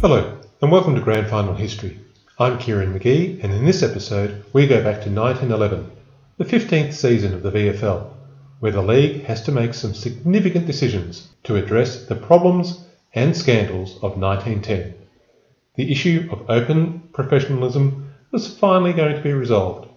[0.00, 1.98] Hello, and welcome to Grand Final History.
[2.38, 5.90] I'm Kieran McGee, and in this episode, we go back to 1911,
[6.36, 8.08] the 15th season of the VFL,
[8.60, 13.96] where the league has to make some significant decisions to address the problems and scandals
[13.96, 14.94] of 1910.
[15.74, 19.88] The issue of open professionalism was finally going to be resolved.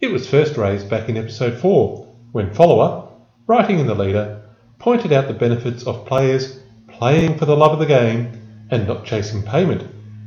[0.00, 3.08] It was first raised back in episode 4, when Follower,
[3.48, 4.42] writing in the leader,
[4.78, 8.36] pointed out the benefits of players playing for the love of the game
[8.70, 9.82] and not chasing payment,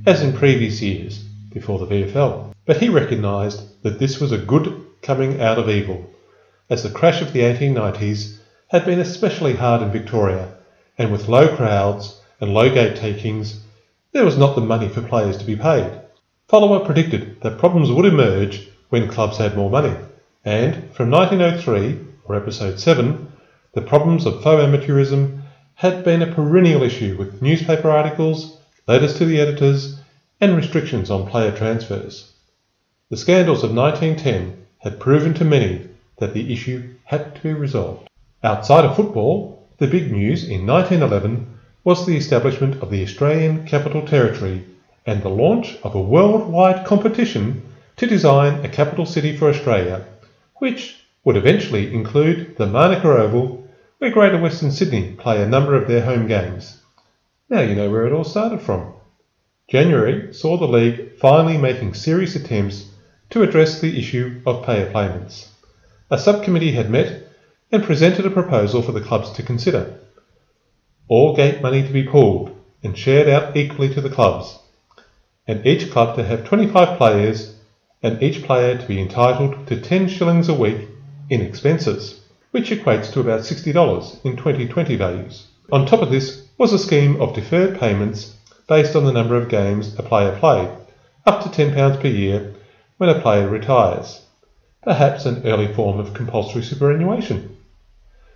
[0.06, 2.54] as in previous years before the VFL.
[2.66, 6.10] But he recognised that this was a good coming out of evil,
[6.70, 8.38] as the crash of the 1890s
[8.70, 10.54] had been especially hard in Victoria,
[10.98, 13.62] and with low crowds and low gate takings,
[14.12, 15.92] there was not the money for players to be paid.
[16.48, 19.96] Follower predicted that problems would emerge when clubs had more money,
[20.44, 23.32] and from 1903, or episode 7,
[23.74, 25.43] the problems of faux amateurism
[25.76, 28.58] had been a perennial issue with newspaper articles,
[28.88, 30.00] letters to the editors,
[30.40, 32.32] and restrictions on player transfers.
[33.10, 38.08] The scandals of 1910 had proven to many that the issue had to be resolved.
[38.44, 41.48] Outside of football, the big news in 1911
[41.84, 44.64] was the establishment of the Australian Capital Territory
[45.06, 47.62] and the launch of a worldwide competition
[47.98, 50.06] to design a capital city for Australia,
[50.56, 53.63] which would eventually include the Manuka Oval,
[54.04, 56.82] where Greater Western Sydney play a number of their home games.
[57.50, 58.96] Now you know where it all started from.
[59.70, 62.88] January saw the league finally making serious attempts
[63.30, 65.48] to address the issue of payer payments.
[66.12, 67.30] A subcommittee had met
[67.72, 69.98] and presented a proposal for the clubs to consider.
[71.08, 74.60] All gate money to be pooled and shared out equally to the clubs,
[75.48, 77.56] and each club to have 25 players
[78.02, 80.90] and each player to be entitled to 10 shillings a week
[81.30, 82.20] in expenses,
[82.54, 85.48] which equates to about $60 in 2020 values.
[85.72, 88.36] On top of this was a scheme of deferred payments
[88.68, 90.70] based on the number of games a player played,
[91.26, 92.54] up to £10 per year
[92.98, 94.22] when a player retires,
[94.84, 97.58] perhaps an early form of compulsory superannuation.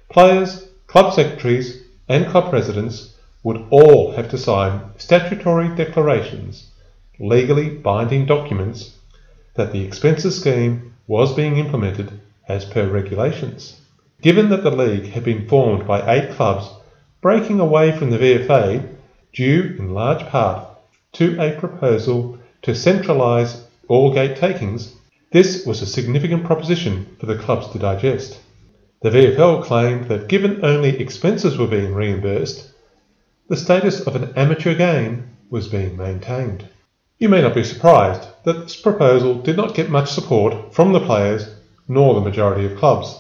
[0.10, 3.14] Players, club secretaries, and club presidents
[3.44, 6.72] would all have to sign statutory declarations,
[7.20, 8.98] legally binding documents,
[9.54, 13.80] that the expenses scheme was being implemented as per regulations.
[14.22, 16.68] Given that the league had been formed by eight clubs
[17.22, 18.96] breaking away from the VFA
[19.32, 20.68] due in large part
[21.14, 24.96] to a proposal to centralise all gate takings,
[25.32, 28.40] this was a significant proposition for the clubs to digest.
[29.02, 32.72] The VFL claimed that given only expenses were being reimbursed,
[33.48, 36.68] the status of an amateur game was being maintained.
[37.20, 41.06] You may not be surprised that this proposal did not get much support from the
[41.06, 41.48] players
[41.88, 43.20] nor the majority of clubs.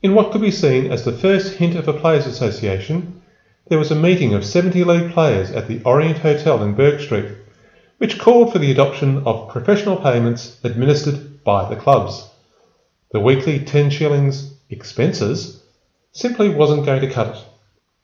[0.00, 3.20] In what could be seen as the first hint of a players' association,
[3.66, 7.26] there was a meeting of 70 league players at the Orient Hotel in Bourke Street,
[7.98, 12.28] which called for the adoption of professional payments administered by the clubs.
[13.10, 15.64] The weekly 10 shillings expenses
[16.12, 17.44] simply wasn't going to cut it.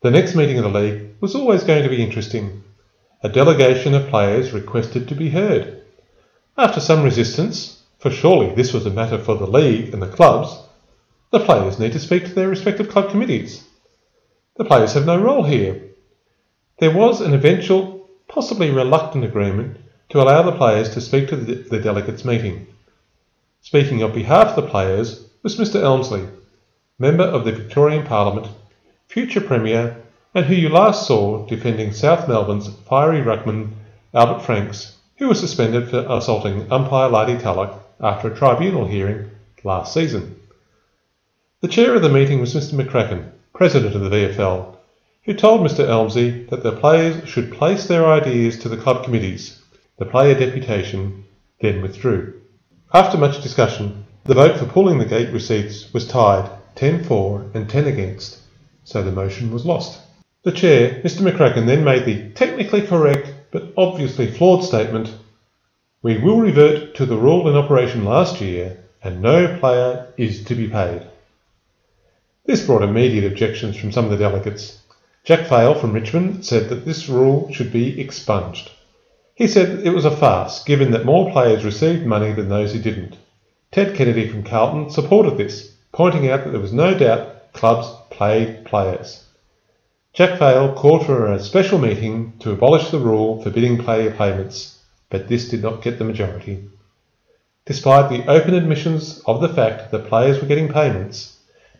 [0.02, 2.64] The next meeting of the league was always going to be interesting.
[3.22, 5.80] A delegation of players requested to be heard.
[6.58, 10.58] After some resistance, for surely this was a matter for the league and the clubs,
[11.34, 13.64] the players need to speak to their respective club committees.
[14.56, 15.82] The players have no role here.
[16.78, 19.78] There was an eventual, possibly reluctant agreement
[20.10, 22.68] to allow the players to speak to the, the delegates' meeting.
[23.62, 25.82] Speaking on behalf of the players was Mr.
[25.82, 26.28] Elmslie,
[27.00, 28.46] member of the Victorian Parliament,
[29.08, 29.96] future Premier,
[30.36, 33.70] and who you last saw defending South Melbourne's fiery ruckman
[34.14, 39.32] Albert Franks, who was suspended for assaulting umpire Lardy Tulloch after a tribunal hearing
[39.64, 40.38] last season.
[41.64, 42.74] The chair of the meeting was Mr.
[42.74, 44.76] McCracken, president of the VFL,
[45.22, 45.88] who told Mr.
[45.88, 49.62] Elmslie that the players should place their ideas to the club committees.
[49.96, 51.24] The player deputation
[51.62, 52.34] then withdrew.
[52.92, 57.66] After much discussion, the vote for pulling the gate receipts was tied 10 for and
[57.66, 58.40] 10 against,
[58.84, 60.02] so the motion was lost.
[60.42, 61.22] The chair, Mr.
[61.22, 65.14] McCracken, then made the technically correct but obviously flawed statement
[66.02, 70.54] We will revert to the rule in operation last year, and no player is to
[70.54, 71.06] be paid.
[72.46, 74.78] This brought immediate objections from some of the delegates.
[75.24, 78.70] Jack Fayle from Richmond said that this rule should be expunged.
[79.34, 82.80] He said it was a farce, given that more players received money than those who
[82.80, 83.16] didn't.
[83.72, 88.66] Ted Kennedy from Carlton supported this, pointing out that there was no doubt clubs played
[88.66, 89.24] players.
[90.12, 95.28] Jack Fayle called for a special meeting to abolish the rule forbidding player payments, but
[95.28, 96.68] this did not get the majority.
[97.64, 101.33] Despite the open admissions of the fact that players were getting payments,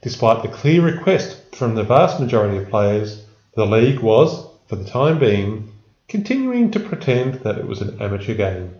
[0.04, 3.24] despite the clear request from the vast majority of players,
[3.54, 5.72] the league was, for the time being,
[6.08, 8.70] continuing to pretend that it was an amateur game.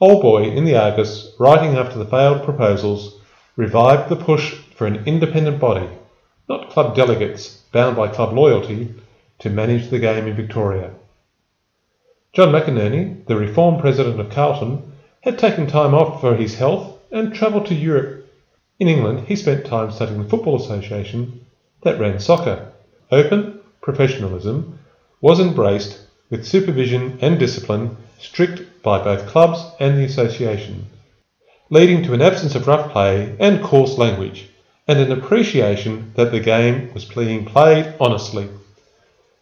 [0.00, 3.18] Old Boy in the Argus, writing after the failed proposals,
[3.56, 5.88] revived the push for an independent body,
[6.48, 8.94] not club delegates bound by club loyalty,
[9.40, 10.92] to manage the game in Victoria.
[12.32, 17.34] John McInerney, the reform president of Carlton, had taken time off for his health and
[17.34, 18.13] travelled to Europe.
[18.80, 21.46] In England, he spent time studying the Football Association
[21.82, 22.72] that ran soccer.
[23.12, 24.80] Open professionalism
[25.20, 30.86] was embraced with supervision and discipline strict by both clubs and the association,
[31.70, 34.48] leading to an absence of rough play and coarse language,
[34.88, 38.48] and an appreciation that the game was being played honestly.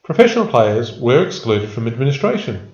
[0.02, 2.72] Professional players were excluded from administration.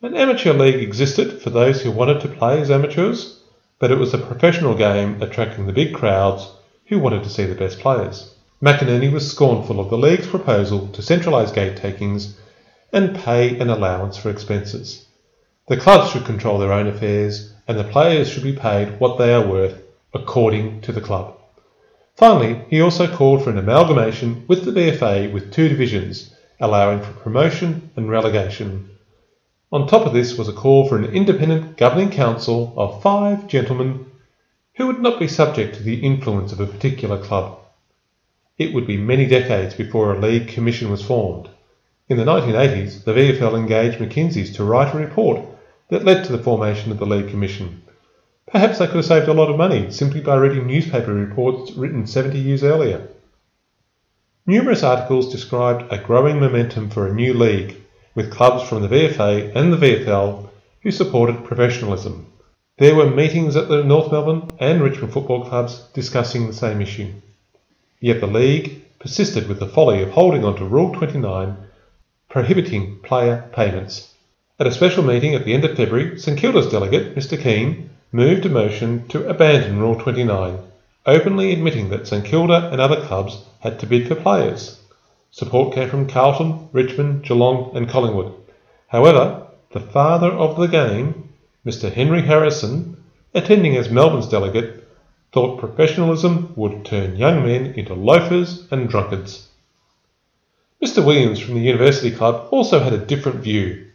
[0.00, 3.41] An amateur league existed for those who wanted to play as amateurs,
[3.82, 6.48] but it was a professional game attracting the big crowds
[6.86, 8.32] who wanted to see the best players.
[8.62, 12.38] McInerney was scornful of the league's proposal to centralise gate takings
[12.92, 15.04] and pay an allowance for expenses.
[15.66, 19.34] The clubs should control their own affairs, and the players should be paid what they
[19.34, 19.82] are worth
[20.14, 21.36] according to the club.
[22.14, 27.10] Finally, he also called for an amalgamation with the VFA with two divisions, allowing for
[27.14, 28.90] promotion and relegation.
[29.72, 34.04] On top of this was a call for an independent governing council of five gentlemen
[34.74, 37.58] who would not be subject to the influence of a particular club.
[38.58, 41.48] It would be many decades before a league commission was formed.
[42.06, 45.40] In the 1980s, the VFL engaged McKinsey's to write a report
[45.88, 47.80] that led to the formation of the League Commission.
[48.46, 52.06] Perhaps they could have saved a lot of money simply by reading newspaper reports written
[52.06, 53.08] 70 years earlier.
[54.46, 57.78] Numerous articles described a growing momentum for a new league,
[58.14, 60.48] with clubs from the VFA and the VFL
[60.82, 62.26] who supported professionalism.
[62.78, 67.12] There were meetings at the North Melbourne and Richmond football clubs discussing the same issue.
[68.00, 71.56] Yet the league persisted with the folly of holding on to Rule 29
[72.28, 74.14] prohibiting player payments.
[74.58, 78.44] At a special meeting at the end of February, St Kilda's delegate, Mr Keane, moved
[78.46, 80.58] a motion to abandon Rule 29,
[81.06, 84.81] openly admitting that St Kilda and other clubs had to bid for players.
[85.32, 88.32] Support came from Carlton, Richmond, Geelong, and Collingwood.
[88.86, 91.30] However, the father of the game,
[91.66, 93.02] Mr Henry Harrison,
[93.34, 94.88] attending as Melbourne's delegate,
[95.32, 99.48] thought professionalism would turn young men into loafers and drunkards.
[100.80, 103.88] Mr Williams from the University Club also had a different view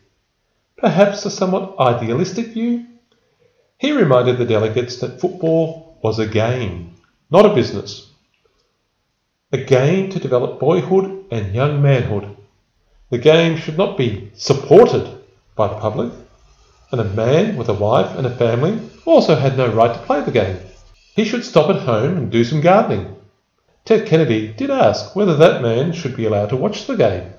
[0.77, 2.85] perhaps a somewhat idealistic view.
[3.79, 6.95] He reminded the delegates that football was a game,
[7.29, 8.09] not a business.
[9.51, 12.35] A game to develop boyhood and young manhood.
[13.09, 15.07] The game should not be supported
[15.55, 16.11] by the public,
[16.91, 20.21] and a man with a wife and a family also had no right to play
[20.21, 20.57] the game.
[21.15, 23.15] He should stop at home and do some gardening.
[23.85, 27.33] Ted Kennedy did ask whether that man should be allowed to watch the game.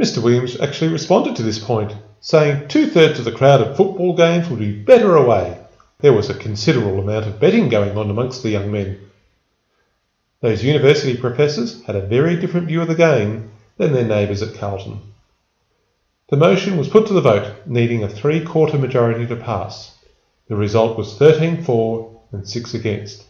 [0.00, 0.22] Mr.
[0.22, 4.48] Williams actually responded to this point saying two thirds of the crowd at football games
[4.48, 5.58] would be better away.
[6.00, 8.98] There was a considerable amount of betting going on amongst the young men.
[10.44, 14.54] Those university professors had a very different view of the game than their neighbours at
[14.54, 15.00] Carlton.
[16.28, 19.96] The motion was put to the vote, needing a three quarter majority to pass.
[20.48, 23.24] The result was 13 for and 6 against.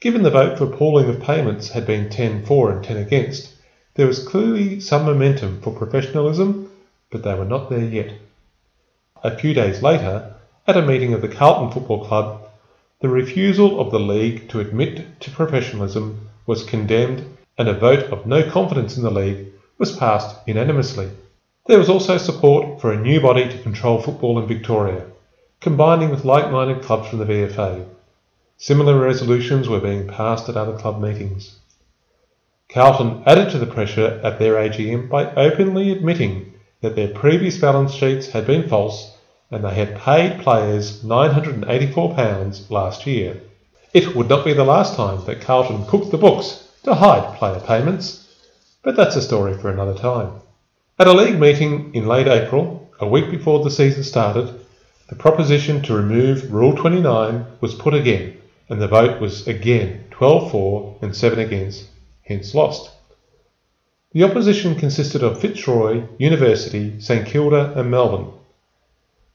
[0.00, 3.52] Given the vote for pooling of payments had been 10 for and 10 against,
[3.96, 6.70] there was clearly some momentum for professionalism
[7.10, 8.10] but they were not there yet.
[9.22, 10.32] A few days later,
[10.66, 12.41] at a meeting of the Carlton Football Club,
[13.02, 17.26] the refusal of the league to admit to professionalism was condemned
[17.58, 21.10] and a vote of no confidence in the league was passed unanimously.
[21.66, 25.04] There was also support for a new body to control football in Victoria,
[25.60, 27.86] combining with like-minded clubs from the VFA.
[28.56, 31.56] Similar resolutions were being passed at other club meetings.
[32.68, 37.92] Carlton added to the pressure at their AGM by openly admitting that their previous balance
[37.92, 39.16] sheets had been false
[39.52, 43.40] and they had paid players £984 last year.
[43.92, 47.60] It would not be the last time that Carlton cooked the books to hide player
[47.60, 48.26] payments,
[48.82, 50.40] but that's a story for another time.
[50.98, 54.58] At a league meeting in late April, a week before the season started,
[55.08, 58.38] the proposition to remove Rule 29 was put again,
[58.70, 61.88] and the vote was again 12 for and 7 against,
[62.22, 62.90] hence lost.
[64.12, 68.32] The opposition consisted of Fitzroy, University, St Kilda and Melbourne.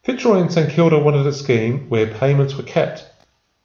[0.08, 3.06] Fitzroy and St Kilda wanted a scheme where payments were capped.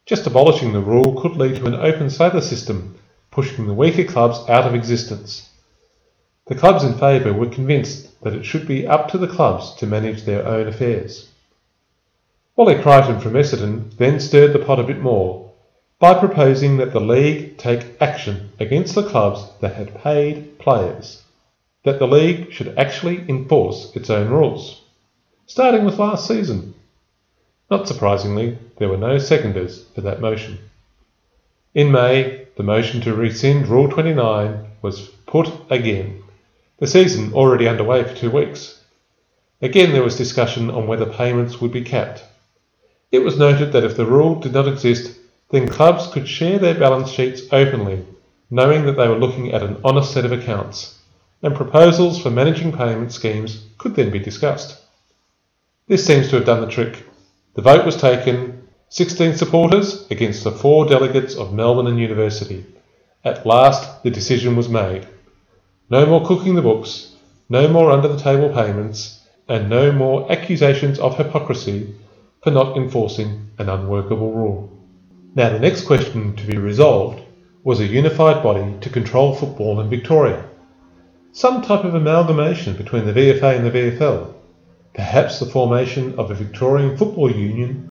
[0.07, 2.97] Just abolishing the rule could lead to an open slather system,
[3.31, 5.51] pushing the weaker clubs out of existence.
[6.49, 9.87] The clubs in favour were convinced that it should be up to the clubs to
[9.87, 11.29] manage their own affairs.
[12.57, 15.53] Wally Crichton from Essendon then stirred the pot a bit more
[16.01, 21.23] by proposing that the league take action against the clubs that had paid players.
[21.85, 24.82] that the league should actually enforce its own rules,
[25.53, 26.73] starting with last season.
[27.71, 30.59] Not surprisingly, there were no seconders for that motion.
[31.75, 36.23] In May, the motion to rescind Rule 29 was put again,
[36.79, 38.83] the season already underway for two weeks.
[39.61, 42.25] Again, there was discussion on whether payments would be capped.
[43.11, 45.19] It was noted that if the rule did not exist,
[45.51, 48.07] then clubs could share their balance sheets openly,
[48.51, 50.99] knowing that they were looking at an honest set of accounts,
[51.43, 54.82] and proposals for managing payment schemes could then be discussed.
[55.89, 57.05] This seems to have done the trick.
[57.55, 62.65] The vote was taken 16 supporters against the four delegates of Melbourne and University.
[63.25, 65.09] At last, the decision was made.
[65.91, 67.17] No more cooking the books,
[67.49, 71.93] no more under the table payments, and no more accusations of hypocrisy
[72.45, 74.71] for not enforcing an unworkable rule.
[75.35, 77.21] Now, the next question to be resolved
[77.65, 80.45] was a unified body to control football in Victoria.
[81.33, 84.35] Some type of amalgamation between the VFA and the VFL,
[84.95, 87.89] perhaps the formation of a Victorian Football Union,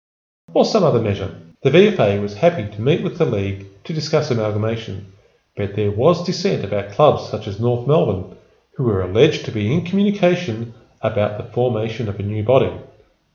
[0.53, 1.35] or some other measure.
[1.63, 5.11] The VFA was happy to meet with the League to discuss amalgamation,
[5.55, 8.35] but there was dissent about clubs such as North Melbourne,
[8.75, 12.71] who were alleged to be in communication about the formation of a new body,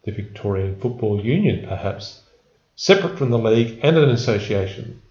[0.04, 2.22] the Victorian Football Union perhaps,
[2.76, 5.02] separate from the league and an association.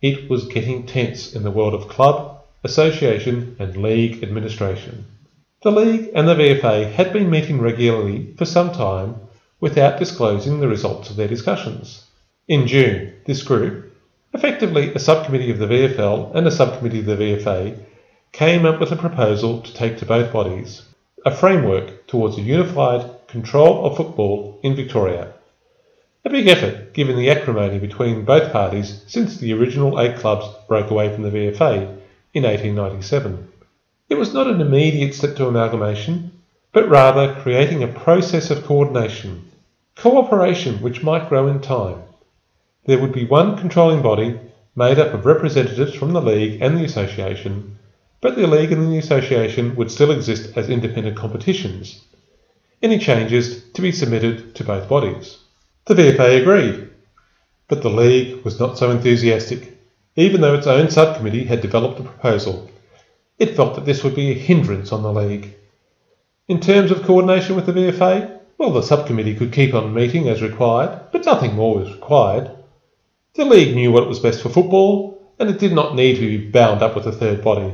[0.00, 5.04] It was getting tense in the world of club, association, and league administration.
[5.62, 9.16] The league and the VFA had been meeting regularly for some time
[9.60, 12.06] without disclosing the results of their discussions.
[12.48, 13.94] In June, this group,
[14.32, 17.78] effectively a subcommittee of the VFL and a subcommittee of the VFA,
[18.32, 20.80] came up with a proposal to take to both bodies
[21.26, 25.34] a framework towards a unified control of football in Victoria.
[26.24, 30.90] A big effort given the acrimony between both parties since the original eight clubs broke
[30.90, 31.98] away from the VFA
[32.32, 33.46] in 1897.
[34.10, 36.32] It was not an immediate step to amalgamation,
[36.72, 39.50] but rather creating a process of coordination,
[39.96, 42.02] cooperation which might grow in time.
[42.84, 44.38] There would be one controlling body
[44.76, 47.78] made up of representatives from the League and the Association
[48.20, 52.02] but the league and the association would still exist as independent competitions.
[52.82, 55.38] Any changes to be submitted to both bodies.
[55.86, 56.90] The VFA agreed,
[57.68, 59.78] but the league was not so enthusiastic,
[60.16, 62.70] even though its own subcommittee had developed a proposal.
[63.40, 65.56] It felt that this would be a hindrance on the league.
[66.46, 70.40] In terms of coordination with the VFA, well, the subcommittee could keep on meeting as
[70.40, 72.52] required, but nothing more was required.
[73.34, 76.50] The league knew what was best for football, and it did not need to be
[76.50, 77.72] bound up with a third body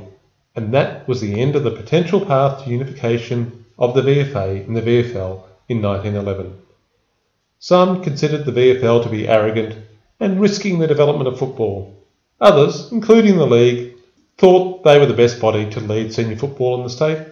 [0.56, 4.74] and that was the end of the potential path to unification of the VFA and
[4.74, 6.56] the VFL in 1911.
[7.58, 9.76] Some considered the VFL to be arrogant
[10.18, 12.02] and risking the development of football.
[12.40, 13.95] Others, including the league,
[14.38, 17.26] thought they were the best body to lead senior football in the state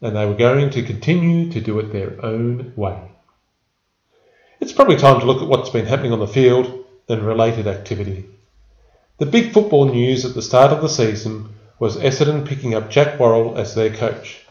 [0.00, 2.98] and they were going to continue to do it their own way.
[4.60, 8.26] It's probably time to look at what's been happening on the field and related activity.
[9.18, 11.48] The big football news at the start of the season
[11.78, 14.44] was Essendon picking up Jack Worrell as their coach.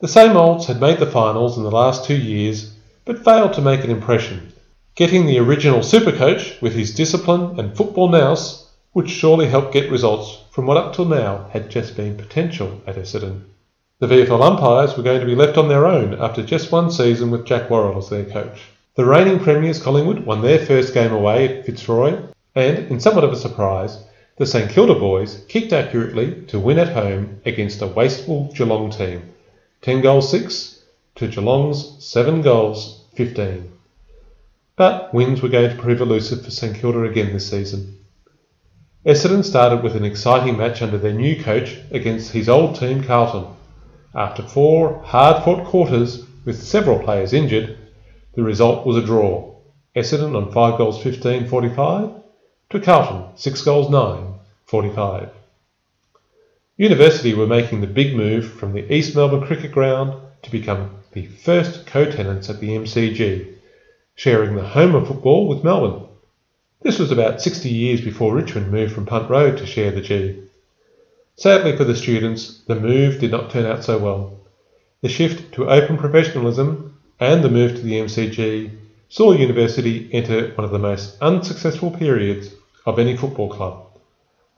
[0.00, 2.74] The same olds had made the finals in the last two years,
[3.04, 4.52] but failed to make an impression.
[4.94, 8.65] Getting the original super coach with his discipline and football nous
[8.96, 12.96] would surely help get results from what up till now had just been potential at
[12.96, 13.42] Essendon.
[13.98, 17.30] The VFL umpires were going to be left on their own after just one season
[17.30, 18.62] with Jack Worrell as their coach.
[18.94, 22.22] The reigning premiers Collingwood won their first game away at Fitzroy,
[22.54, 24.02] and, in somewhat of a surprise,
[24.38, 29.30] the St Kilda boys kicked accurately to win at home against a wasteful Geelong team,
[29.82, 30.82] 10 goals 6
[31.16, 33.70] to Geelong's 7 goals 15.
[34.74, 37.98] But wins were going to prove elusive for St Kilda again this season.
[39.06, 43.46] Essendon started with an exciting match under their new coach against his old team Carlton.
[44.12, 47.78] After four hard fought quarters with several players injured,
[48.34, 49.54] the result was a draw.
[49.94, 52.10] Essendon on 5 goals 15 45
[52.70, 54.34] to Carlton, 6 goals 9,
[54.64, 55.30] 45.
[56.76, 61.26] University were making the big move from the East Melbourne Cricket Ground to become the
[61.26, 63.54] first co-tenants at the MCG,
[64.16, 66.05] sharing the home of football with Melbourne.
[66.82, 70.42] This was about 60 years before Richmond moved from Punt Road to share the G.
[71.34, 74.40] Sadly for the students, the move did not turn out so well.
[75.00, 78.70] The shift to open professionalism and the move to the MCG
[79.08, 82.50] saw University enter one of the most unsuccessful periods
[82.84, 83.86] of any football club.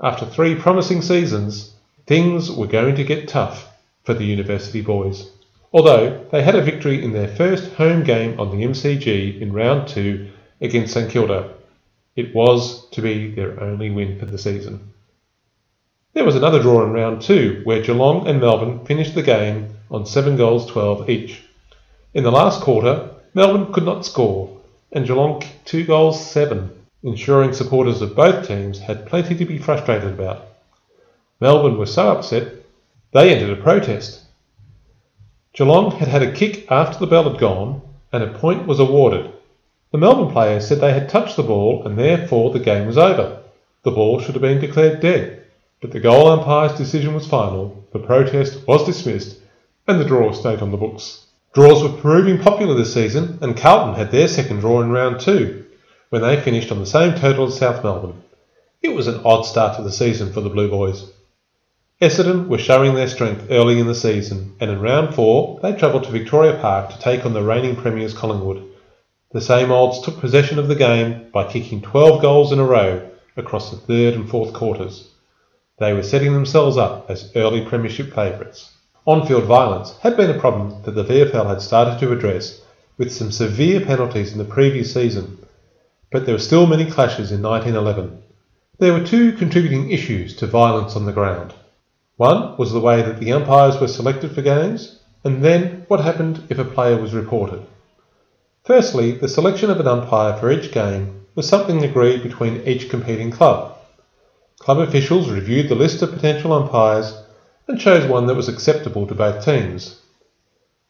[0.03, 1.75] After three promising seasons,
[2.07, 3.69] things were going to get tough
[4.03, 5.31] for the University boys.
[5.73, 9.87] Although they had a victory in their first home game on the MCG in round
[9.87, 11.55] two against St Kilda,
[12.19, 14.93] it was to be their only win for the season.
[16.15, 20.05] There was another draw in round two, where Geelong and Melbourne finished the game on
[20.05, 21.41] 7 goals 12 each.
[22.15, 24.61] In the last quarter, Melbourne could not score,
[24.91, 26.69] and Geelong kicked 2 goals 7,
[27.05, 30.45] ensuring supporters of both teams had plenty to be frustrated about.
[31.41, 32.53] Melbourne were so upset
[33.13, 34.23] they entered a protest.
[35.53, 37.81] Geelong had had a kick after the bell had gone,
[38.13, 39.33] and a point was awarded.
[39.91, 43.39] The Melbourne players said they had touched the ball and therefore the game was over.
[43.85, 45.45] The ball should have been declared dead,
[45.81, 49.39] but the goal umpire's decision was final, the protest was dismissed,
[49.87, 51.25] and the draw stayed on the books.
[51.55, 55.65] Draws were proving popular this season, and Carlton had their second draw in round two,
[56.11, 58.23] when they finished on the same total as South Melbourne.
[58.83, 61.11] It was an odd start to the season for the Blue Boys.
[62.03, 66.05] Essendon were showing their strength early in the season, and in round four they travelled
[66.05, 68.65] to Victoria Park to take on the reigning premiers Collingwood.
[69.31, 73.11] The same olds took possession of the game by kicking 12 goals in a row
[73.37, 75.11] across the third and fourth quarters.
[75.79, 78.73] They were setting themselves up as early premiership favourites.
[79.07, 82.63] On-field violence had been a problem that the VFL had started to address
[82.97, 85.39] with some severe penalties in the previous season,
[86.11, 88.23] but there were still many clashes in 1911.
[88.79, 91.53] There were two contributing issues to violence on the ground.
[92.17, 96.45] One was the way that the umpires were selected for games, and then what happened
[96.49, 97.67] if a player was reported.
[98.69, 103.31] Firstly, the selection of an umpire for each game was something agreed between each competing
[103.31, 103.75] club.
[104.59, 107.17] Club officials reviewed the list of potential umpires
[107.67, 110.03] and chose one that was acceptable to both teams.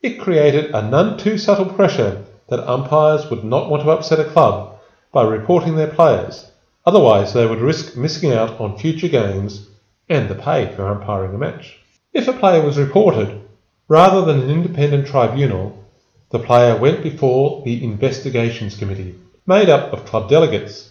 [0.03, 4.25] It created a none too subtle pressure that umpires would not want to upset a
[4.25, 4.77] club
[5.13, 6.51] by reporting their players,
[6.85, 9.69] otherwise, they would risk missing out on future games
[10.09, 11.79] and the pay for umpiring a match.
[12.13, 13.41] If a player was reported,
[13.87, 15.85] rather than an independent tribunal,
[16.31, 19.15] the player went before the Investigations Committee,
[19.47, 20.91] made up of club delegates.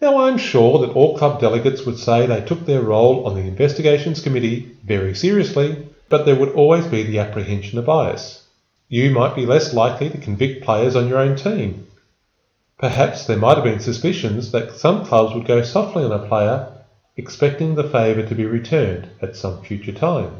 [0.00, 3.40] Now, I'm sure that all club delegates would say they took their role on the
[3.40, 8.44] Investigations Committee very seriously, but there would always be the apprehension of bias.
[8.88, 11.86] You might be less likely to convict players on your own team.
[12.78, 16.72] Perhaps there might have been suspicions that some clubs would go softly on a player
[17.16, 20.30] expecting the favour to be returned at some future time.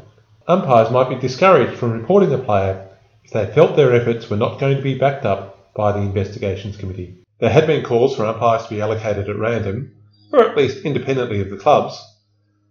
[0.47, 2.88] Umpires might be discouraged from reporting a player
[3.29, 7.23] they felt their efforts were not going to be backed up by the investigations committee.
[7.39, 9.93] There had been calls for umpires to be allocated at random,
[10.31, 12.01] or at least independently of the clubs,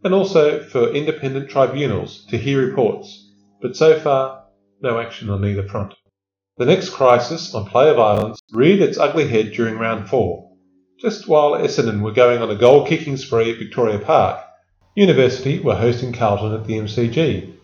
[0.05, 4.45] and also for independent tribunals to hear reports, but so far
[4.81, 5.95] no action on either front.
[6.57, 10.49] The next crisis on player violence reared its ugly head during round four
[11.01, 14.45] just while Essendon were going on a goal kicking spree at Victoria Park,
[14.97, 17.55] University were hosting Carlton at the MCG.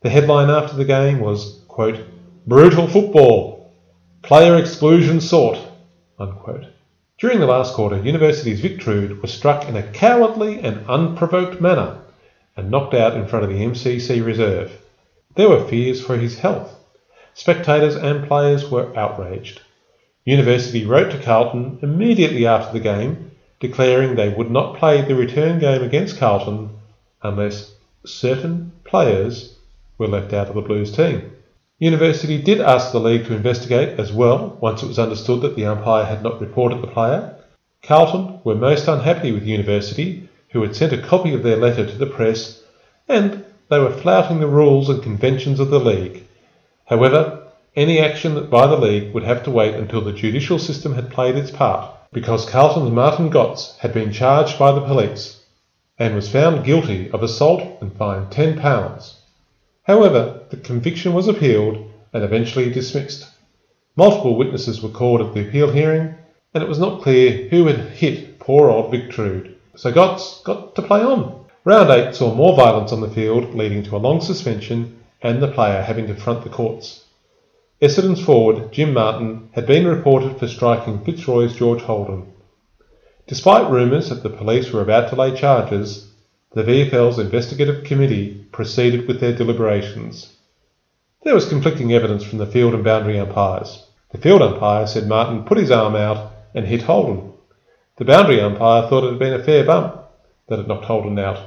[0.00, 2.00] The headline after the game was, quote,
[2.46, 3.72] Brutal football,
[4.20, 5.58] player exclusion sought,
[6.18, 6.66] unquote.
[7.16, 12.02] During the last quarter, University's Vic Trude was struck in a cowardly and unprovoked manner
[12.54, 14.78] and knocked out in front of the MCC reserve.
[15.36, 16.78] There were fears for his health.
[17.32, 19.62] Spectators and players were outraged.
[20.26, 25.60] University wrote to Carlton immediately after the game, declaring they would not play the return
[25.60, 26.76] game against Carlton
[27.22, 27.72] unless
[28.04, 29.56] certain players
[29.96, 31.30] were left out of the Blues team.
[31.80, 35.66] University did ask the league to investigate as well once it was understood that the
[35.66, 37.34] umpire had not reported the player.
[37.82, 41.98] Carlton were most unhappy with University, who had sent a copy of their letter to
[41.98, 42.62] the press,
[43.08, 46.22] and they were flouting the rules and conventions of the league.
[46.84, 47.42] However,
[47.74, 51.34] any action by the league would have to wait until the judicial system had played
[51.34, 55.42] its part, because Carlton's Martin Gotz had been charged by the police
[55.98, 59.14] and was found guilty of assault and fined £10.
[59.84, 61.76] However, the conviction was appealed
[62.12, 63.26] and eventually dismissed.
[63.96, 66.14] Multiple witnesses were called at the appeal hearing,
[66.52, 69.56] and it was not clear who had hit poor old Vic Trude.
[69.76, 71.44] So Gotz got to play on.
[71.64, 75.48] Round 8 saw more violence on the field, leading to a long suspension and the
[75.48, 77.04] player having to front the courts.
[77.80, 82.32] Essendon's forward, Jim Martin, had been reported for striking Fitzroy's George Holden.
[83.26, 86.10] Despite rumours that the police were about to lay charges,
[86.54, 90.36] the VFL's investigative committee proceeded with their deliberations.
[91.24, 93.84] There was conflicting evidence from the field and boundary umpires.
[94.12, 97.32] The field umpire said Martin put his arm out and hit Holden.
[97.96, 100.00] The boundary umpire thought it had been a fair bump
[100.46, 101.40] that had knocked Holden out.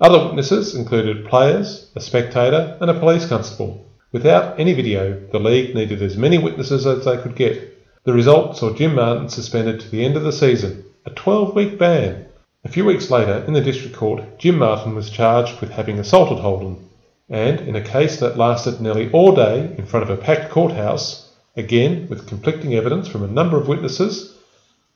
[0.00, 3.86] Other witnesses included players, a spectator, and a police constable.
[4.10, 7.78] Without any video, the league needed as many witnesses as they could get.
[8.02, 11.78] The result saw Jim Martin suspended to the end of the season, a 12 week
[11.78, 12.25] ban.
[12.66, 16.40] A few weeks later, in the district court, Jim Martin was charged with having assaulted
[16.40, 16.88] Holden,
[17.30, 21.30] and in a case that lasted nearly all day in front of a packed courthouse,
[21.56, 24.36] again with conflicting evidence from a number of witnesses,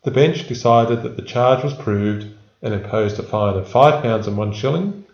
[0.02, 2.26] the bench decided that the charge was proved
[2.60, 5.04] and imposed a fine of £5 and one shilling,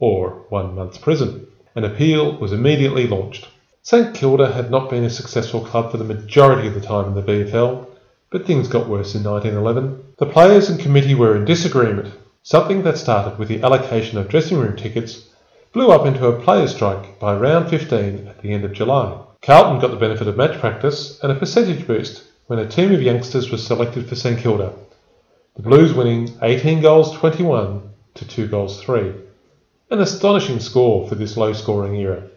[0.00, 1.46] or one month's prison.
[1.76, 3.46] An appeal was immediately launched.
[3.82, 7.14] St Kilda had not been a successful club for the majority of the time in
[7.14, 7.86] the VFL,
[8.30, 10.14] but things got worse in 1911.
[10.18, 12.14] The players and committee were in disagreement.
[12.42, 15.28] Something that started with the allocation of dressing room tickets
[15.72, 19.18] blew up into a players' strike by round 15 at the end of July.
[19.42, 23.02] Carlton got the benefit of match practice and a percentage boost when a team of
[23.02, 24.74] youngsters was selected for St Kilda.
[25.56, 27.82] The Blues winning 18 goals 21
[28.14, 29.12] to 2 goals 3.
[29.90, 32.28] An astonishing score for this low scoring era.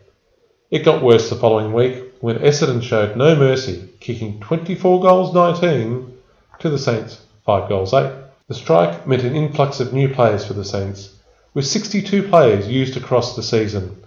[0.71, 6.17] It got worse the following week when Essendon showed no mercy, kicking 24 goals 19
[6.57, 8.13] to the Saints 5 goals 8.
[8.47, 11.17] The strike meant an influx of new players for the Saints,
[11.53, 14.01] with 62 players used across the season,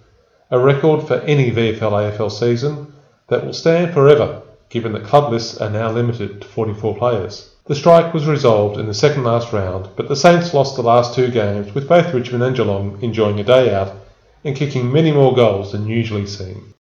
[0.50, 2.94] a record for any VFL AFL season
[3.28, 7.50] that will stand forever given that club lists are now limited to 44 players.
[7.66, 11.14] The strike was resolved in the second last round, but the Saints lost the last
[11.14, 13.92] two games with both Richmond and Geelong enjoying a day out
[14.42, 16.72] and kicking many more goals than usually seen.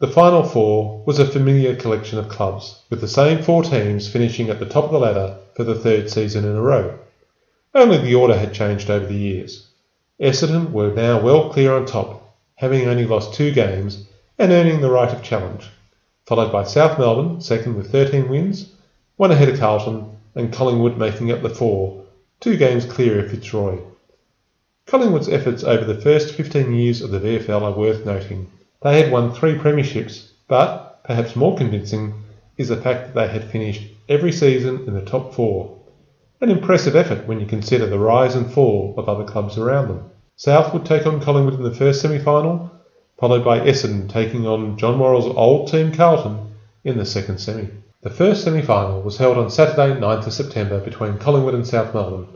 [0.00, 4.50] The final four was a familiar collection of clubs, with the same four teams finishing
[4.50, 6.98] at the top of the ladder for the third season in a row.
[7.72, 9.68] Only the order had changed over the years.
[10.20, 14.04] Essendon were now well clear on top, having only lost two games
[14.36, 15.70] and earning the right of challenge,
[16.26, 18.66] followed by South Melbourne, second with 13 wins,
[19.14, 22.02] one ahead of Carlton, and Collingwood making up the four,
[22.40, 23.78] two games clear of Fitzroy.
[24.86, 28.50] Collingwood's efforts over the first 15 years of the VFL are worth noting.
[28.84, 32.22] They had won three premierships, but, perhaps more convincing,
[32.58, 35.78] is the fact that they had finished every season in the top four.
[36.42, 40.10] An impressive effort when you consider the rise and fall of other clubs around them.
[40.36, 42.70] South would take on Collingwood in the first semi final,
[43.18, 46.52] followed by Essendon taking on John Worrell's old team Carlton
[46.84, 47.70] in the second semi.
[48.02, 51.94] The first semi final was held on Saturday, 9th of September, between Collingwood and South
[51.94, 52.26] Melbourne.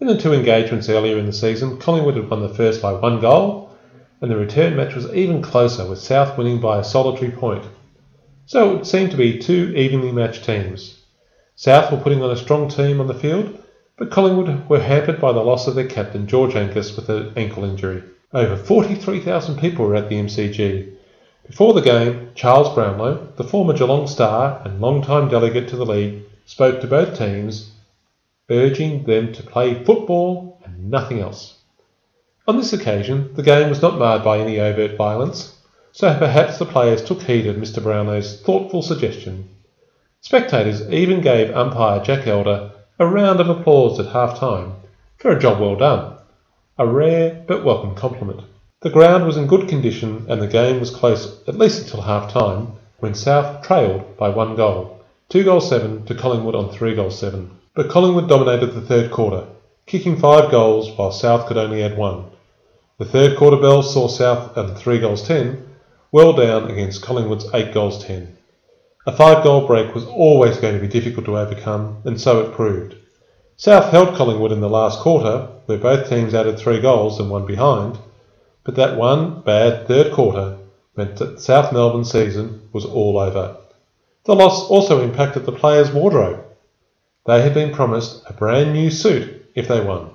[0.00, 3.20] In the two engagements earlier in the season, Collingwood had won the first by one
[3.20, 3.61] goal,
[4.22, 7.64] and the return match was even closer, with South winning by a solitary point.
[8.46, 11.02] So it seemed to be two evenly matched teams.
[11.56, 13.62] South were putting on a strong team on the field,
[13.98, 17.64] but Collingwood were hampered by the loss of their captain George Angus with an ankle
[17.64, 18.04] injury.
[18.32, 20.94] Over 43,000 people were at the MCG.
[21.44, 26.22] Before the game, Charles Brownlow, the former Geelong star and long-time delegate to the league,
[26.46, 27.72] spoke to both teams,
[28.48, 31.58] urging them to play football and nothing else.
[32.48, 35.54] On this occasion, the game was not marred by any overt violence,
[35.92, 37.80] so perhaps the players took heed of Mr.
[37.80, 39.48] Brownlow's thoughtful suggestion.
[40.22, 44.74] Spectators even gave umpire Jack Elder a round of applause at half time
[45.18, 46.14] for a job well done
[46.78, 48.40] a rare but welcome compliment.
[48.80, 52.32] The ground was in good condition and the game was close at least until half
[52.32, 57.18] time when South trailed by one goal, two goals seven to Collingwood on three goals
[57.18, 57.50] seven.
[57.74, 59.46] But Collingwood dominated the third quarter,
[59.86, 62.26] kicking five goals while South could only add one.
[62.98, 65.66] The third quarter bell saw South at three goals ten,
[66.12, 68.36] well down against Collingwood's eight goals ten.
[69.06, 72.54] A five goal break was always going to be difficult to overcome, and so it
[72.54, 72.94] proved.
[73.56, 77.46] South held Collingwood in the last quarter, where both teams added three goals and one
[77.46, 77.98] behind,
[78.62, 80.58] but that one bad third quarter
[80.96, 83.56] meant that South Melbourne's season was all over.
[84.24, 86.44] The loss also impacted the players' wardrobe.
[87.26, 90.10] They had been promised a brand new suit if they won.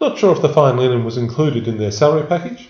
[0.00, 2.68] Not sure if the fine linen was included in their salary package,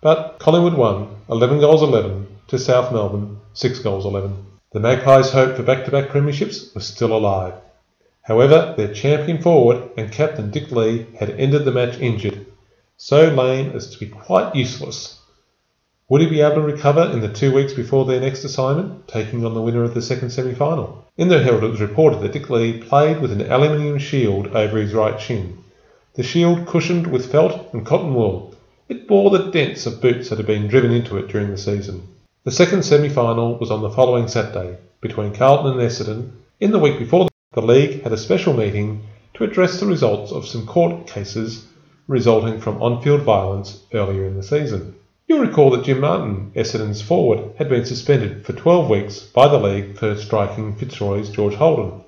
[0.00, 4.44] but Collingwood won 11 goals 11 to South Melbourne 6 goals 11.
[4.72, 7.54] The Magpies' hope for back-to-back premierships was still alive.
[8.22, 12.44] However, their champion forward and captain Dick Lee had ended the match injured,
[12.96, 15.15] so lame as to be quite useless.
[16.08, 19.44] Would he be able to recover in the two weeks before their next assignment, taking
[19.44, 21.04] on the winner of the second semi-final?
[21.16, 24.78] In the Herald it was reported that Dick Lee played with an aluminium shield over
[24.78, 25.58] his right shin.
[26.14, 28.54] The shield cushioned with felt and cotton wool.
[28.88, 32.06] It bore the dents of boots that had been driven into it during the season.
[32.44, 37.00] The second semi-final was on the following Saturday, between Carlton and Essendon, in the week
[37.00, 41.66] before the League had a special meeting to address the results of some court cases
[42.06, 44.94] resulting from on-field violence earlier in the season.
[45.28, 49.58] You'll recall that Jim Martin, Essendon's forward, had been suspended for 12 weeks by the
[49.58, 52.04] league for striking Fitzroy's George Holden.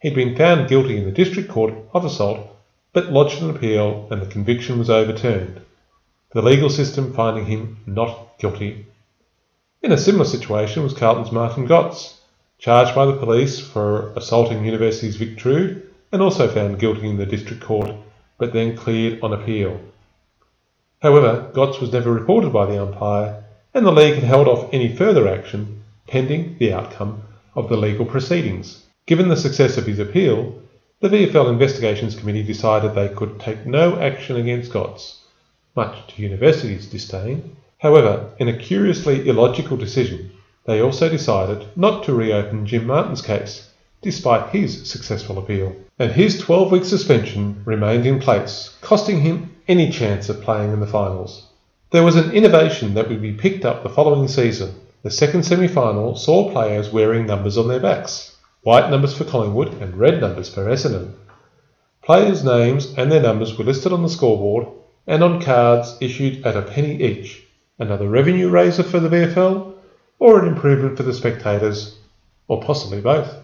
[0.00, 2.46] He'd been found guilty in the district court of assault,
[2.92, 5.60] but lodged an appeal and the conviction was overturned,
[6.30, 8.86] the legal system finding him not guilty.
[9.82, 12.20] In a similar situation was Carlton's Martin Gotz,
[12.58, 17.26] charged by the police for assaulting University's Vic Trude and also found guilty in the
[17.26, 17.90] district court,
[18.38, 19.80] but then cleared on appeal.
[21.02, 23.42] However, Gotz was never reported by the umpire,
[23.74, 27.22] and the league had held off any further action pending the outcome
[27.56, 28.86] of the legal proceedings.
[29.06, 30.54] Given the success of his appeal,
[31.00, 35.16] The VFL Investigations Committee decided they could take no action against Gotz,
[35.74, 37.56] much to university's disdain.
[37.78, 40.30] However, in a curiously illogical decision,
[40.64, 43.68] they also decided not to reopen Jim Martin's case,
[44.00, 45.74] despite his successful appeal.
[45.98, 50.80] And his 12 week suspension remained in place, costing him any chance of playing in
[50.80, 51.46] the finals.
[51.90, 54.74] There was an innovation that would be picked up the following season.
[55.02, 59.82] The second semi final saw players wearing numbers on their backs white numbers for Collingwood
[59.82, 61.12] and red numbers for Essendon.
[62.02, 64.68] Players' names and their numbers were listed on the scoreboard
[65.06, 67.42] and on cards issued at a penny each.
[67.78, 69.74] Another revenue raiser for the VFL,
[70.20, 71.98] or an improvement for the spectators,
[72.46, 73.34] or possibly both.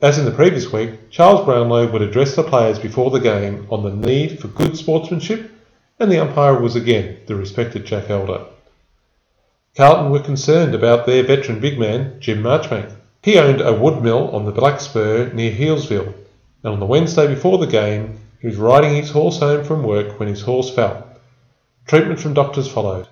[0.00, 3.82] As in the previous week, Charles Brownlow would address the players before the game on
[3.82, 5.50] the need for good sportsmanship,
[5.98, 8.44] and the umpire was again the respected Jack Elder.
[9.76, 12.92] Carlton were concerned about their veteran big man, Jim Marchbank.
[13.22, 16.14] He owned a wood mill on the Black Spur near Healesville,
[16.62, 20.18] and on the Wednesday before the game, he was riding his horse home from work
[20.18, 21.06] when his horse fell.
[21.86, 23.08] Treatment from doctors followed.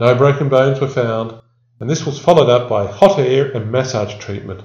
[0.00, 1.34] No broken bones were found,
[1.80, 4.62] and this was followed up by hot air and massage treatment,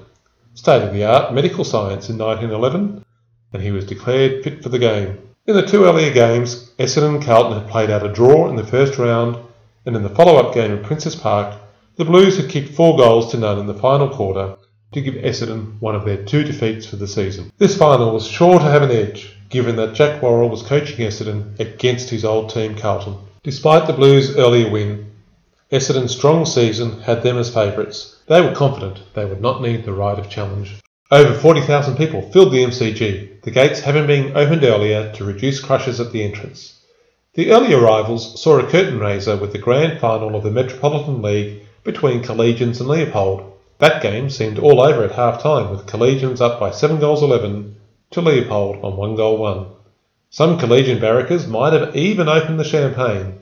[0.54, 3.04] state of the art medical science in 1911,
[3.52, 5.27] and he was declared fit for the game.
[5.48, 8.66] In the two earlier games, Essendon and Carlton had played out a draw in the
[8.66, 9.38] first round,
[9.86, 11.58] and in the follow up game at Princes Park,
[11.96, 14.56] the Blues had kicked four goals to none in the final quarter
[14.92, 17.50] to give Essendon one of their two defeats for the season.
[17.56, 21.58] This final was sure to have an edge, given that Jack Worrell was coaching Essendon
[21.58, 23.16] against his old team Carlton.
[23.42, 25.10] Despite the Blues' earlier win,
[25.72, 28.20] Essendon's strong season had them as favourites.
[28.26, 30.78] They were confident they would not need the right of challenge.
[31.10, 36.00] Over 40,000 people filled the MCG, the gates having been opened earlier to reduce crushes
[36.00, 36.78] at the entrance.
[37.32, 41.62] The early arrivals saw a curtain raiser with the grand final of the Metropolitan League
[41.82, 43.50] between Collegians and Leopold.
[43.78, 47.74] That game seemed all over at half time, with Collegians up by 7 goals 11
[48.10, 49.66] to Leopold on 1 goal 1.
[50.28, 53.38] Some Collegian barrackers might have even opened the champagne,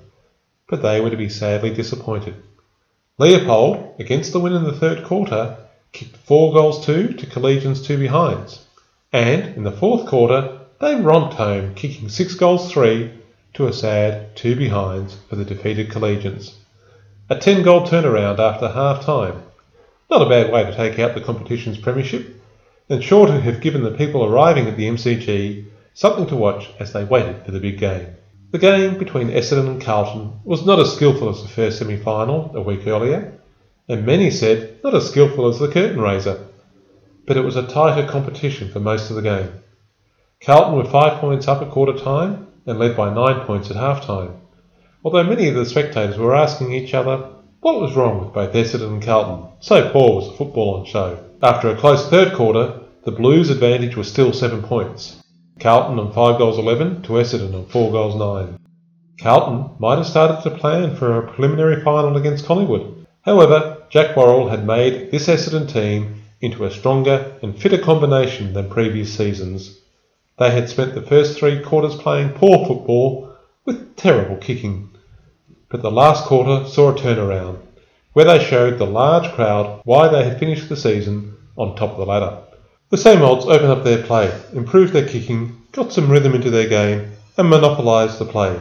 [0.69, 2.37] but they were to be sadly disappointed.
[3.19, 5.57] Leopold, against the win in the third quarter,
[5.91, 8.66] kicked 4 goals 2 to Collegians 2 behinds,
[9.17, 13.11] and in the fourth quarter they romped home, kicking 6 goals 3
[13.55, 16.55] to a sad 2 behinds for the defeated Collegians.
[17.31, 19.43] A 10 goal turnaround after half time
[20.11, 22.41] not a bad way to take out the competition's premiership,
[22.91, 26.93] and sure to have given the people arriving at the MCG something to watch as
[26.93, 28.07] they waited for the big game.
[28.51, 32.53] The game between Essendon and Carlton was not as skillful as the first semi final
[32.55, 33.33] a week earlier,
[33.89, 36.46] and many said not as skillful as the curtain raiser,
[37.27, 39.51] but it was a tighter competition for most of the game.
[40.43, 44.05] Carlton were five points up at quarter time and led by nine points at half
[44.05, 44.41] time,
[45.05, 48.93] although many of the spectators were asking each other what was wrong with both Essendon
[48.93, 49.51] and Carlton?
[49.59, 51.19] So poor was the football on show.
[51.43, 55.21] After a close third quarter, the Blues' advantage was still seven points.
[55.59, 58.59] Carlton on 5 goals 11 to Essendon on 4 goals 9.
[59.21, 63.07] Carlton might have started to plan for a preliminary final against Collingwood.
[63.23, 68.69] However, Jack Worrell had made this Essendon team into a stronger and fitter combination than
[68.71, 69.79] previous seasons.
[70.39, 74.91] They had spent the first three quarters playing poor football with terrible kicking
[75.69, 77.59] but the last quarter saw a turnaround,
[78.13, 81.99] where they showed the large crowd why they had finished the season on top of
[81.99, 82.39] the ladder.
[82.91, 86.69] The same olds opened up their play, improved their kicking, got some rhythm into their
[86.69, 88.61] game, and monopolised the play.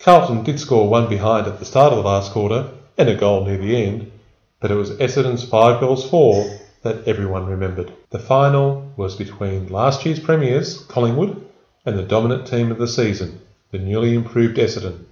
[0.00, 3.44] Carlton did score one behind at the start of the last quarter and a goal
[3.44, 4.12] near the end,
[4.60, 6.44] but it was Essendon's five goals four
[6.84, 7.92] that everyone remembered.
[8.10, 11.44] The final was between last year's premiers, Collingwood,
[11.84, 13.40] and the dominant team of the season,
[13.72, 15.06] the newly improved Essendon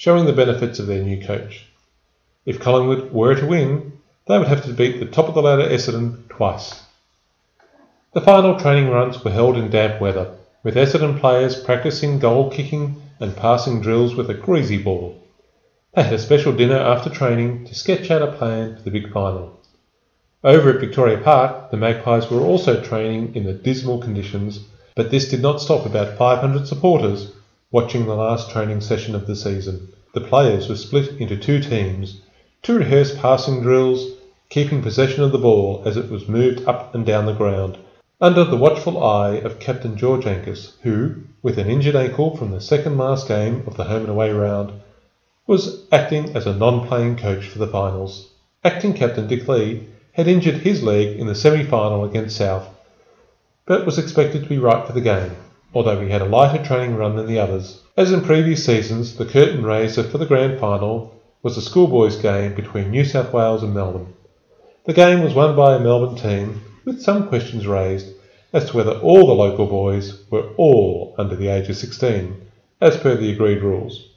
[0.00, 1.66] showing the benefits of their new coach.
[2.46, 5.68] If Collingwood were to win, they would have to beat the top of the ladder
[5.68, 6.82] Essendon twice.
[8.14, 13.02] The final training runs were held in damp weather, with Essendon players practicing goal kicking
[13.20, 15.22] and passing drills with a greasy ball.
[15.92, 19.12] They had a special dinner after training to sketch out a plan for the big
[19.12, 19.59] final.
[20.42, 24.60] Over at Victoria Park, the Magpies were also training in the dismal conditions,
[24.96, 27.32] but this did not stop about 500 supporters
[27.70, 29.92] watching the last training session of the season.
[30.14, 32.22] The players were split into two teams
[32.62, 34.12] to rehearse passing drills,
[34.48, 37.76] keeping possession of the ball as it was moved up and down the ground,
[38.18, 42.62] under the watchful eye of Captain George Angus, who, with an injured ankle from the
[42.62, 44.72] second last game of the home and away round,
[45.46, 48.32] was acting as a non-playing coach for the finals.
[48.64, 52.68] Acting captain Dick Lee had injured his leg in the semi-final against South,
[53.66, 55.36] but was expected to be right for the game
[55.72, 57.80] although he had a lighter training run than the others.
[57.96, 62.54] As in previous seasons, the curtain raiser for the grand final was the schoolboys game
[62.54, 64.12] between New South Wales and Melbourne.
[64.86, 68.08] The game was won by a Melbourne team, with some questions raised,
[68.52, 72.36] as to whether all the local boys were all under the age of 16,
[72.80, 74.08] as per the agreed rules.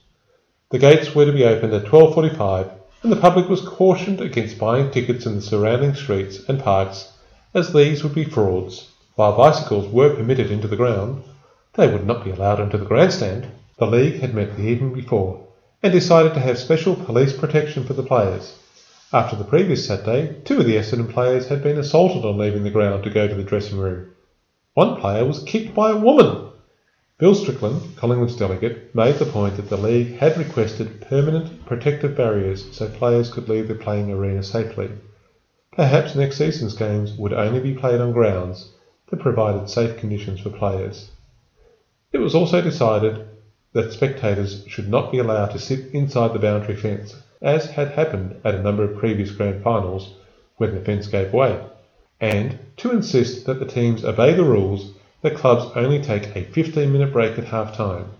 [0.71, 2.71] The gates were to be opened at 12.45
[3.04, 7.12] and the public was cautioned against buying tickets in the surrounding streets and parks
[7.54, 8.89] as these would be frauds.
[9.16, 11.24] While bicycles were permitted into the ground,
[11.74, 13.48] they would not be allowed into the grandstand.
[13.78, 15.46] The league had met the evening before
[15.84, 18.58] and decided to have special police protection for the players.
[19.12, 22.72] After the previous Saturday, two of the Essendon players had been assaulted on leaving the
[22.72, 24.12] ground to go to the dressing room.
[24.74, 26.42] One player was kicked by a woman.
[27.19, 32.65] Bill Strickland, Collingwood's delegate, made the point that the league had requested permanent protective barriers
[32.76, 34.89] so players could leave the playing arena safely.
[35.73, 38.73] Perhaps next season's games would only be played on grounds
[39.10, 41.12] that provided safe conditions for players.
[42.12, 43.28] It was also decided
[43.73, 48.41] that spectators should not be allowed to sit inside the boundary fence, as had happened
[48.43, 50.15] at a number of previous grand finals
[50.58, 51.60] when the fence gave way,
[52.19, 54.93] and to insist that the teams obey the rules
[55.24, 58.12] that clubs only take a 15 minute break at half time.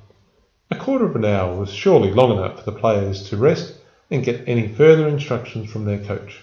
[0.72, 3.76] A quarter of an hour was surely long enough for the players to rest
[4.10, 6.42] and get any further instructions from their coach.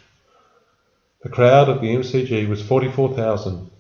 [1.23, 3.71] The crowd at the MCG was 44,000.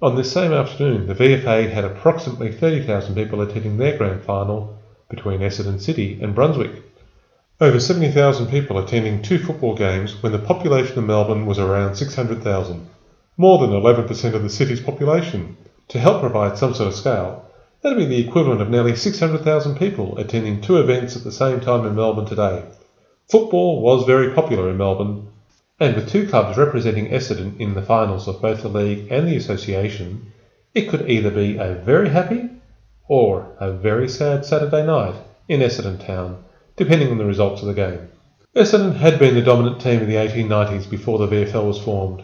[0.00, 5.40] On this same afternoon, the VFA had approximately 30,000 people attending their grand final between
[5.40, 6.82] Essendon City and Brunswick.
[7.60, 12.88] Over 70,000 people attending two football games when the population of Melbourne was around 600,000,
[13.36, 15.56] more than 11% of the city's population.
[15.88, 17.44] To help provide some sort of scale,
[17.82, 21.60] that would be the equivalent of nearly 600,000 people attending two events at the same
[21.60, 22.64] time in Melbourne today.
[23.30, 25.28] Football was very popular in Melbourne
[25.80, 29.36] and with two clubs representing Essendon in the finals of both the league and the
[29.36, 30.32] association,
[30.74, 32.50] it could either be a very happy
[33.06, 35.14] or a very sad Saturday night
[35.46, 36.42] in Essendon town,
[36.76, 38.08] depending on the results of the game.
[38.56, 42.22] Essendon had been the dominant team in the 1890s before the VFL was formed.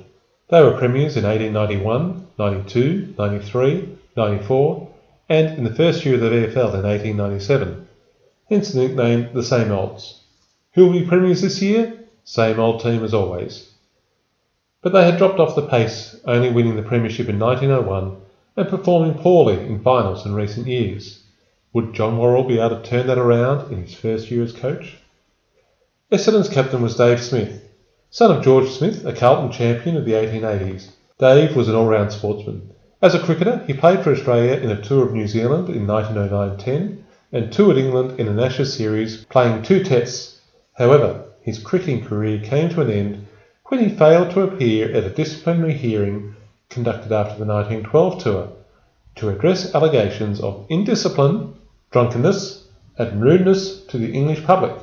[0.50, 4.88] They were premiers in 1891, 92, 93, 94,
[5.30, 7.88] and in the first year of the VFL in 1897,
[8.50, 10.20] hence the nickname the Same Olds.
[10.74, 11.98] Who will be premiers this year?
[12.24, 13.72] Same old team as always.
[14.82, 18.16] But they had dropped off the pace, only winning the Premiership in 1901
[18.56, 21.22] and performing poorly in finals in recent years.
[21.72, 24.98] Would John Worrall be able to turn that around in his first year as coach?
[26.12, 27.63] Essendon's captain was Dave Smith,
[28.14, 30.86] son of George Smith, a Carlton champion of the 1880s.
[31.18, 32.70] Dave was an all-round sportsman.
[33.02, 37.02] As a cricketer, he played for Australia in a tour of New Zealand in 1909-10
[37.32, 40.38] and toured England in an Ashes series, playing two tests.
[40.74, 43.26] However, his cricketing career came to an end
[43.64, 46.36] when he failed to appear at a disciplinary hearing
[46.68, 48.48] conducted after the 1912 tour
[49.16, 51.52] to address allegations of indiscipline,
[51.90, 54.76] drunkenness, and rudeness to the English public.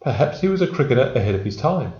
[0.00, 1.92] Perhaps he was a cricketer ahead of his time.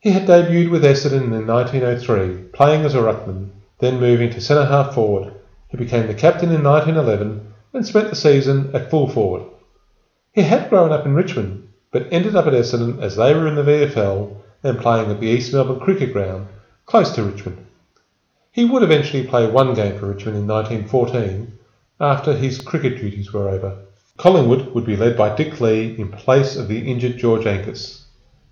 [0.00, 4.66] He had debuted with Essendon in 1903, playing as a ruckman, then moving to centre
[4.66, 5.32] half forward.
[5.68, 9.44] He became the captain in 1911 and spent the season at full forward.
[10.32, 13.54] He had grown up in Richmond but ended up at Essendon as they were in
[13.54, 16.48] the VFL and playing at the East Melbourne Cricket Ground,
[16.84, 17.64] close to Richmond.
[18.52, 21.58] He would eventually play one game for Richmond in 1914
[22.00, 23.78] after his cricket duties were over.
[24.18, 27.97] Collingwood would be led by Dick Lee in place of the injured George Angus.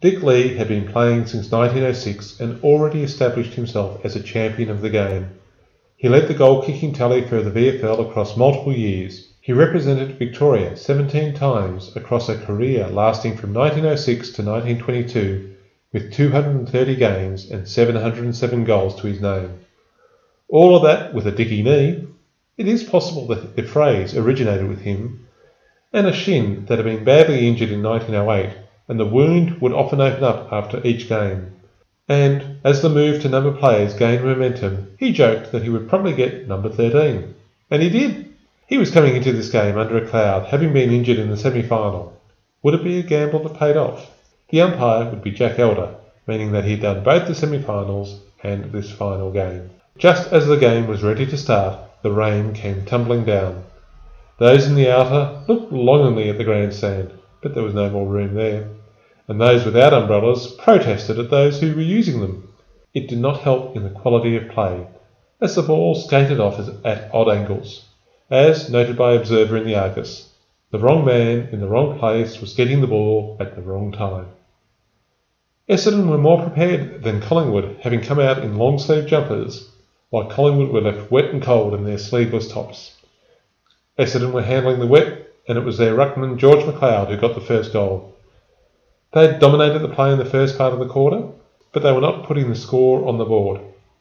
[0.07, 4.81] Dick Lee had been playing since 1906 and already established himself as a champion of
[4.81, 5.31] the game.
[5.97, 10.77] He led the goal kicking tally for the VFL across multiple years he represented Victoria
[10.77, 15.57] 17 times across a career lasting from 1906 to 1922
[15.93, 19.59] with 230 games and 707 goals to his name.
[20.49, 22.07] All of that with a dicky knee.
[22.57, 25.27] It is possible that the phrase originated with him
[25.93, 30.01] and a shin that had been badly injured in 1908 and the wound would often
[30.01, 31.53] open up after each game.
[32.09, 36.15] And as the move to number players gained momentum, he joked that he would probably
[36.15, 37.35] get number 13.
[37.71, 38.35] And he did.
[38.69, 42.17] He was coming into this game under a cloud, having been injured in the semi-final.
[42.63, 44.11] Would it be a gamble that paid off?
[44.51, 45.95] The umpire would be Jack Elder,
[46.27, 49.71] meaning that he had done both the semi-finals and this final game.
[49.99, 53.65] Just as the game was ready to start, the rain came tumbling down.
[54.39, 57.11] Those in the outer looked longingly at the grandstand,
[57.43, 58.69] but there was no more room there,
[59.29, 62.53] and those without umbrellas protested at those who were using them.
[62.95, 64.87] It did not help in the quality of play,
[65.41, 67.87] as the ball skated off at odd angles
[68.31, 70.33] as noted by Observer in the Argus.
[70.73, 74.27] The wrong man in the wrong place was getting the ball at the wrong time.
[75.69, 79.71] Essendon were more prepared than Collingwood, having come out in long sleeved jumpers,
[80.11, 82.97] while Collingwood were left wet and cold in their sleeveless tops.
[83.97, 87.41] Essendon were handling the wet, and it was their ruckman George McLeod who got the
[87.41, 88.16] first goal.
[89.13, 91.25] They had dominated the play in the first part of the quarter,
[91.73, 93.61] but they were not putting the score on the board.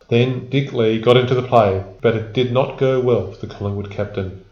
[0.09, 3.53] Then Dick Lee got into the play, but it did not go well for the
[3.53, 4.45] Collingwood captain.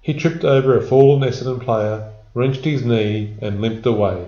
[0.00, 4.26] He tripped over a fallen Essendon player, wrenched his knee, and limped away.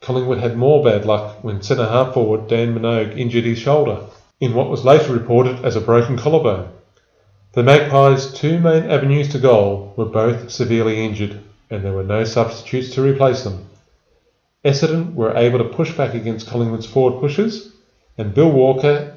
[0.00, 4.00] Collingwood had more bad luck when centre half forward Dan Minogue injured his shoulder,
[4.40, 6.68] in what was later reported as a broken collarbone.
[7.52, 11.38] The Magpies' two main avenues to goal were both severely injured,
[11.70, 13.66] and there were no substitutes to replace them.
[14.64, 17.72] Essendon were able to push back against Collingwood's forward pushes,
[18.16, 19.16] and Bill Walker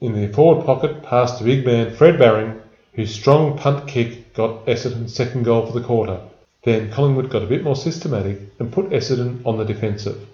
[0.00, 2.60] in the forward pocket passed to big man Fred Baring,
[2.94, 6.20] whose strong punt kick got Essendon's second goal for the quarter.
[6.64, 10.26] Then Collingwood got a bit more systematic and put Essendon on the defensive.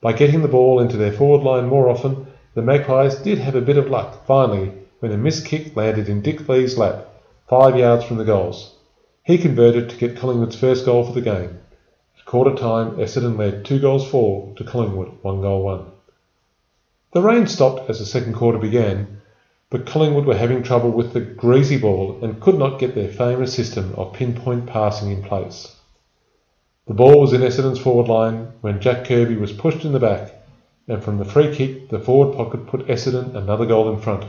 [0.00, 3.60] By getting the ball into their forward line more often, the Magpies did have a
[3.60, 7.06] bit of luck finally when a missed kick landed in Dick Lee's lap,
[7.48, 8.74] five yards from the goals.
[9.24, 11.60] He converted to get Collingwood's first goal for the game.
[12.28, 15.86] Quarter time, Essendon led two goals four to Collingwood, one goal one.
[17.12, 19.22] The rain stopped as the second quarter began,
[19.70, 23.54] but Collingwood were having trouble with the greasy ball and could not get their famous
[23.54, 25.74] system of pinpoint passing in place.
[26.86, 30.34] The ball was in Essendon's forward line when Jack Kirby was pushed in the back,
[30.86, 34.26] and from the free kick, the forward pocket put Essendon another goal in front.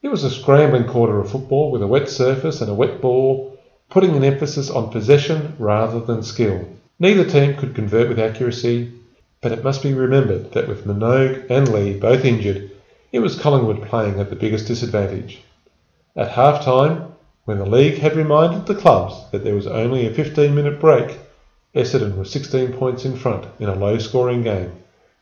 [0.00, 3.58] It was a scrambling quarter of football with a wet surface and a wet ball,
[3.90, 6.66] putting an emphasis on possession rather than skill.
[6.98, 8.90] Neither team could convert with accuracy,
[9.42, 12.70] but it must be remembered that with Minogue and Lee both injured,
[13.12, 15.42] it was Collingwood playing at the biggest disadvantage.
[16.16, 17.12] At half time,
[17.44, 21.18] when the league had reminded the clubs that there was only a 15 minute break,
[21.74, 24.72] Essendon was 16 points in front in a low scoring game,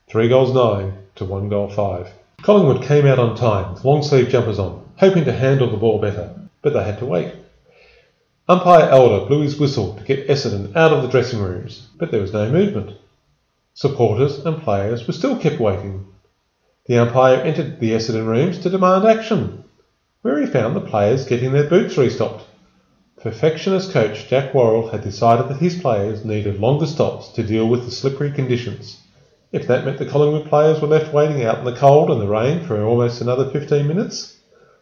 [0.06, 2.08] 3 goals 9 to 1 goal 5.
[2.42, 5.98] Collingwood came out on time with long sleeve jumpers on, hoping to handle the ball
[5.98, 7.34] better, but they had to wait.
[8.46, 12.20] Umpire Elder blew his whistle to get Essendon out of the dressing rooms, but there
[12.20, 12.92] was no movement.
[13.72, 16.04] Supporters and players were still kept waiting.
[16.84, 19.64] The umpire entered the Essendon rooms to demand action,
[20.20, 22.44] where he found the players getting their boots restocked.
[23.16, 27.86] Perfectionist coach Jack Worrall had decided that his players needed longer stops to deal with
[27.86, 28.98] the slippery conditions.
[29.52, 32.28] If that meant the Collingwood players were left waiting out in the cold and the
[32.28, 34.36] rain for almost another 15 minutes,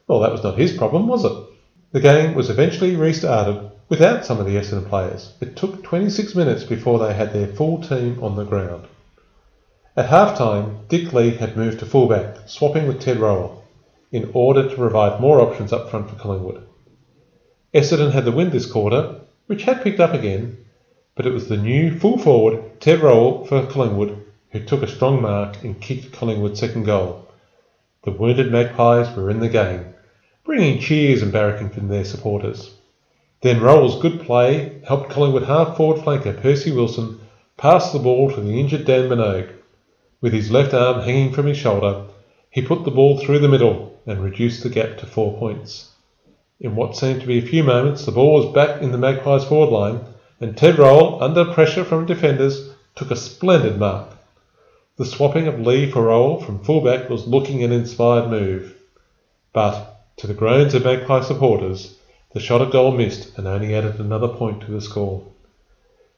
[0.08, 1.51] well, that was not his problem, was it?
[1.92, 5.34] The game was eventually restarted without some of the Essendon players.
[5.40, 8.86] It took 26 minutes before they had their full team on the ground.
[9.94, 13.62] At half time, Dick Lee had moved to fullback, swapping with Ted Rowell,
[14.10, 16.66] in order to provide more options up front for Collingwood.
[17.74, 20.56] Essendon had the wind this quarter, which had picked up again,
[21.14, 25.20] but it was the new full forward Ted Rowell for Collingwood who took a strong
[25.20, 27.26] mark and kicked Collingwood's second goal.
[28.04, 29.94] The wounded Magpies were in the game,
[30.44, 32.74] bringing cheers and barracking from their supporters.
[33.42, 37.20] Then Rowell's good play helped Collingwood half forward flanker Percy Wilson
[37.56, 39.50] pass the ball to the injured Dan Minogue.
[40.20, 42.06] With his left arm hanging from his shoulder,
[42.50, 45.90] he put the ball through the middle and reduced the gap to four points.
[46.60, 49.44] In what seemed to be a few moments, the ball was back in the Magpies'
[49.44, 50.00] forward line,
[50.40, 54.08] and Ted Rowell, under pressure from defenders, took a splendid mark.
[54.96, 58.76] The swapping of Lee for Rowell from fullback was looking an inspired move.
[59.52, 61.96] But, to the groans of Magpie supporters,
[62.32, 65.24] the shot at goal missed and only added another point to the score.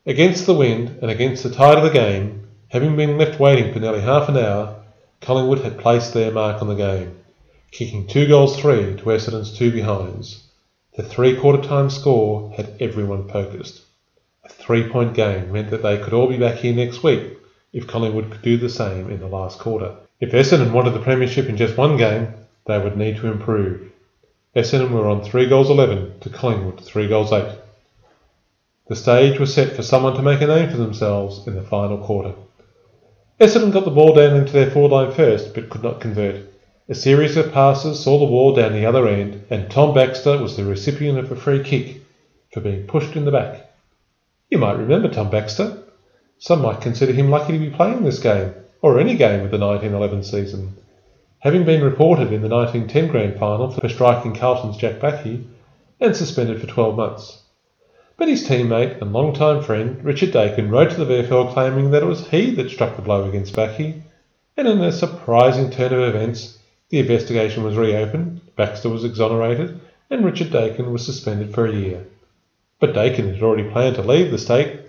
[0.06, 3.80] Against the wind and against the tide of the game, having been left waiting for
[3.80, 4.82] nearly half an hour,
[5.20, 7.16] Collingwood had placed their mark on the game,
[7.70, 10.44] kicking two goals three to Essendon's two behinds.
[10.96, 13.82] The three quarter time score had everyone focused.
[14.44, 17.38] A three point game meant that they could all be back here next week
[17.72, 19.96] if Collingwood could do the same in the last quarter.
[20.20, 22.34] If Essendon wanted the premiership in just one game,
[22.66, 23.90] they would need to improve.
[24.56, 27.58] Essendon were on 3 goals 11 to Collingwood 3 goals 8.
[28.88, 31.98] The stage was set for someone to make a name for themselves in the final
[31.98, 32.34] quarter.
[33.40, 36.42] Essendon got the ball down into their forward line first, but could not convert.
[36.88, 40.56] A series of passes saw the ball down the other end, and Tom Baxter was
[40.56, 42.02] the recipient of a free kick
[42.52, 43.72] for being pushed in the back.
[44.50, 45.82] You might remember Tom Baxter.
[46.38, 49.58] Some might consider him lucky to be playing this game, or any game of the
[49.58, 50.76] 1911 season.
[51.44, 55.44] Having been reported in the 1910 Grand Final for striking Carlton's Jack Bacquie
[56.00, 57.42] and suspended for 12 months.
[58.16, 62.06] But his teammate and long-time friend Richard Dakin wrote to the VFL claiming that it
[62.06, 64.02] was he that struck the blow against Bacquie,
[64.56, 66.56] and in a surprising turn of events,
[66.88, 69.78] the investigation was reopened, Baxter was exonerated,
[70.08, 72.06] and Richard Dakin was suspended for a year.
[72.80, 74.80] But Dakin had already planned to leave the state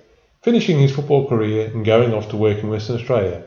[0.41, 3.43] finishing his football career and going off to work in Western Australia.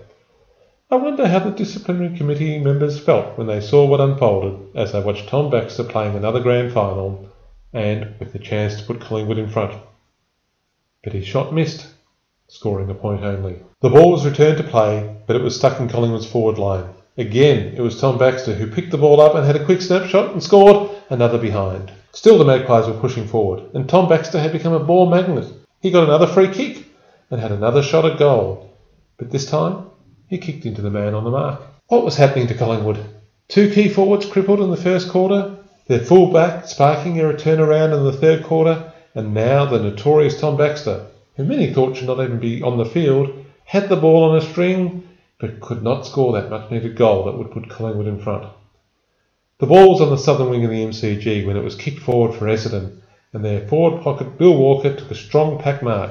[0.90, 5.00] I wonder how the disciplinary committee members felt when they saw what unfolded as they
[5.00, 7.28] watched Tom Baxter playing another grand final
[7.72, 9.78] and with the chance to put Collingwood in front.
[11.04, 11.86] But his shot missed,
[12.48, 13.60] scoring a point only.
[13.80, 17.74] The ball was returned to play, but it was stuck in Collingwood's forward line, Again,
[17.76, 20.40] it was Tom Baxter who picked the ball up and had a quick snapshot and
[20.40, 21.90] scored another behind.
[22.12, 25.52] Still, the Magpies were pushing forward, and Tom Baxter had become a ball magnet.
[25.80, 26.86] He got another free kick
[27.28, 28.72] and had another shot at goal.
[29.16, 29.87] But this time,
[30.28, 31.62] he kicked into the man on the mark.
[31.88, 33.04] What was happening to Collingwood?
[33.48, 35.56] Two key forwards crippled in the first quarter,
[35.86, 40.38] their full back sparking a return around in the third quarter, and now the notorious
[40.38, 41.06] Tom Baxter,
[41.36, 44.42] who many thought should not even be on the field, had the ball on a
[44.42, 45.08] string
[45.40, 48.52] but could not score that much needed goal that would put Collingwood in front.
[49.60, 52.34] The ball was on the southern wing of the MCG when it was kicked forward
[52.34, 53.00] for Essendon,
[53.32, 56.10] and their forward pocket Bill Walker took a strong pack mark.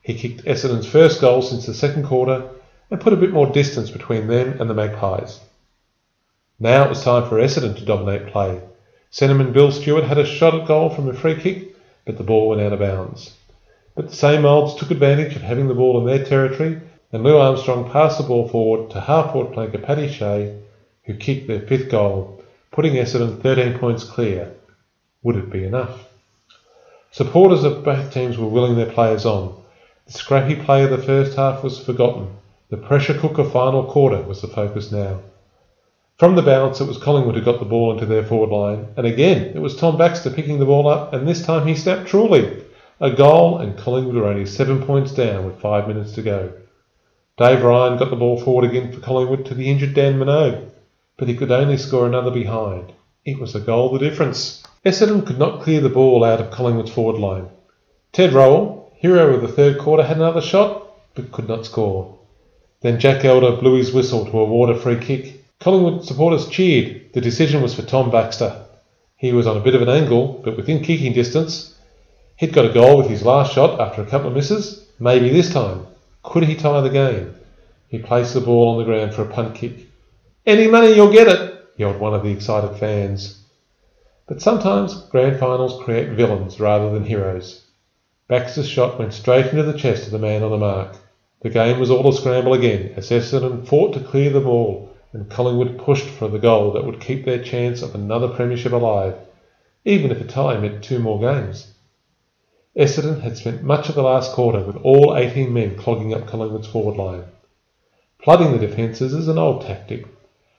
[0.00, 2.48] He kicked Essendon's first goal since the second quarter
[2.90, 5.40] and put a bit more distance between them and the Magpies.
[6.58, 8.60] Now it was time for Essendon to dominate play.
[9.12, 12.48] Centreman Bill Stewart had a shot at goal from a free kick, but the ball
[12.48, 13.34] went out of bounds.
[13.94, 16.80] But the same olds took advantage of having the ball in their territory
[17.12, 20.56] and Lou Armstrong passed the ball forward to half-forward Paddy Shea,
[21.04, 24.52] who kicked their fifth goal, putting Essendon 13 points clear.
[25.22, 26.06] Would it be enough?
[27.10, 29.60] Supporters of both teams were willing their players on.
[30.06, 32.28] The scrappy play of the first half was forgotten.
[32.70, 35.18] The pressure cooker final quarter was the focus now.
[36.18, 39.04] From the bounce, it was Collingwood who got the ball into their forward line, and
[39.04, 42.62] again it was Tom Baxter picking the ball up, and this time he snapped truly.
[43.00, 46.52] A goal, and Collingwood were only seven points down with five minutes to go.
[47.36, 50.70] Dave Ryan got the ball forward again for Collingwood to the injured Dan Minogue,
[51.16, 52.92] but he could only score another behind.
[53.24, 54.62] It was a goal the difference.
[54.86, 57.48] Essendon could not clear the ball out of Collingwood's forward line.
[58.12, 62.19] Ted Rowell, hero of the third quarter, had another shot, but could not score.
[62.82, 65.44] Then Jack Elder blew his whistle to award a free kick.
[65.60, 67.12] Collingwood supporters cheered.
[67.12, 68.64] The decision was for Tom Baxter.
[69.16, 71.78] He was on a bit of an angle, but within kicking distance.
[72.36, 74.86] He'd got a goal with his last shot after a couple of misses.
[74.98, 75.86] Maybe this time.
[76.22, 77.34] Could he tie the game?
[77.88, 79.72] He placed the ball on the ground for a punt kick.
[80.46, 83.42] Any money, you'll get it, yelled one of the excited fans.
[84.26, 87.66] But sometimes grand finals create villains rather than heroes.
[88.28, 90.96] Baxter's shot went straight into the chest of the man on the mark.
[91.42, 95.30] The game was all a scramble again as Essendon fought to clear the ball and
[95.30, 99.16] Collingwood pushed for the goal that would keep their chance of another premiership alive,
[99.86, 101.72] even if a tie meant two more games.
[102.76, 106.68] Essendon had spent much of the last quarter with all 18 men clogging up Collingwood's
[106.68, 107.24] forward line.
[108.18, 110.06] Flooding the defences is an old tactic,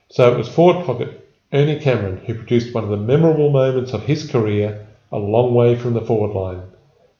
[0.09, 4.03] so it was forward pocket Ernie Cameron who produced one of the memorable moments of
[4.05, 6.63] his career a long way from the forward line,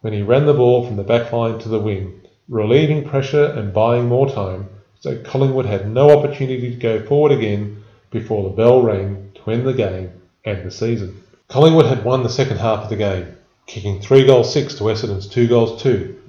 [0.01, 2.21] when he ran the ball from the back line to the wing,
[2.51, 4.67] relieving pressure and buying more time,
[4.99, 7.81] so Collingwood had no opportunity to go forward again
[8.11, 10.11] before the bell rang to end the game
[10.43, 11.23] and the season.
[11.47, 13.37] Collingwood had won the second half of the game,
[13.67, 16.21] kicking three goals six to Essendon's two goals two.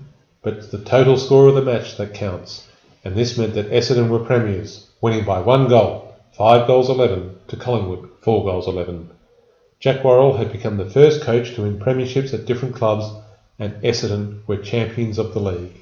[0.43, 2.69] But it's the total score of the match that counts,
[3.05, 7.57] and this meant that Essendon were premiers, winning by one goal, five goals eleven, to
[7.57, 9.11] Collingwood, four goals eleven.
[9.81, 13.13] Jack Worrall had become the first coach to win premierships at different clubs,
[13.59, 15.82] and Essendon were champions of the league.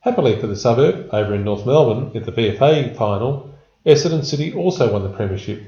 [0.00, 4.92] Happily for the suburb, over in North Melbourne, in the VFA final, Essendon City also
[4.92, 5.62] won the premiership.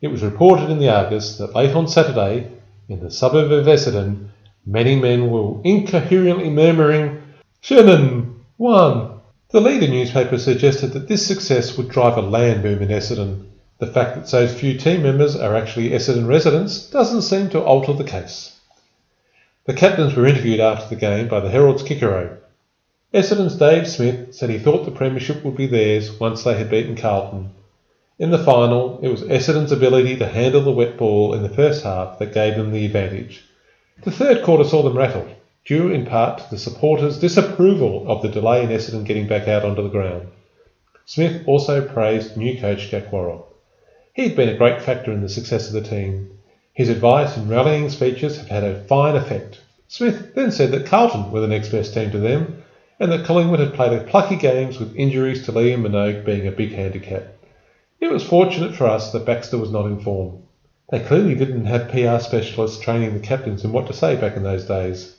[0.00, 2.50] It was reported in the Argus that late on Saturday,
[2.88, 4.30] in the suburb of Essendon,
[4.66, 7.22] Many men were incoherently murmuring,
[7.60, 9.20] Shannon won.
[9.50, 13.44] The leader newspaper suggested that this success would drive a land boom in Essendon.
[13.78, 17.92] The fact that so few team members are actually Essendon residents doesn't seem to alter
[17.92, 18.58] the case.
[19.66, 22.38] The captains were interviewed after the game by the Herald's Kikero.
[23.14, 26.96] Essendon's Dave Smith said he thought the premiership would be theirs once they had beaten
[26.96, 27.52] Carlton.
[28.18, 31.84] In the final, it was Essendon's ability to handle the wet ball in the first
[31.84, 33.44] half that gave them the advantage.
[34.02, 35.28] The third quarter saw them rattled,
[35.64, 39.64] due in part to the supporters' disapproval of the delay in Essendon getting back out
[39.64, 40.26] onto the ground.
[41.04, 43.46] Smith also praised new coach Jack Worrall.
[44.12, 46.30] He had been a great factor in the success of the team.
[46.72, 49.60] His advice and rallying speeches have had a fine effect.
[49.86, 52.63] Smith then said that Carlton were the next best team to them,
[53.04, 56.50] and that Collingwood had played a plucky games with injuries to Liam Minogue being a
[56.50, 57.24] big handicap.
[58.00, 60.44] It was fortunate for us that Baxter was not in form.
[60.88, 64.42] They clearly didn't have PR specialists training the captains in what to say back in
[64.42, 65.14] those days.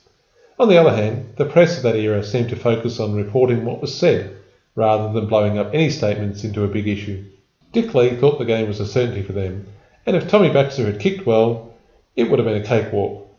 [0.58, 3.82] On the other hand, the press of that era seemed to focus on reporting what
[3.82, 4.36] was said,
[4.74, 7.24] rather than blowing up any statements into a big issue.
[7.72, 9.68] Dick Lee thought the game was a certainty for them,
[10.08, 11.76] and if Tommy Baxter had kicked well,
[12.16, 13.30] it would have been a cakewalk.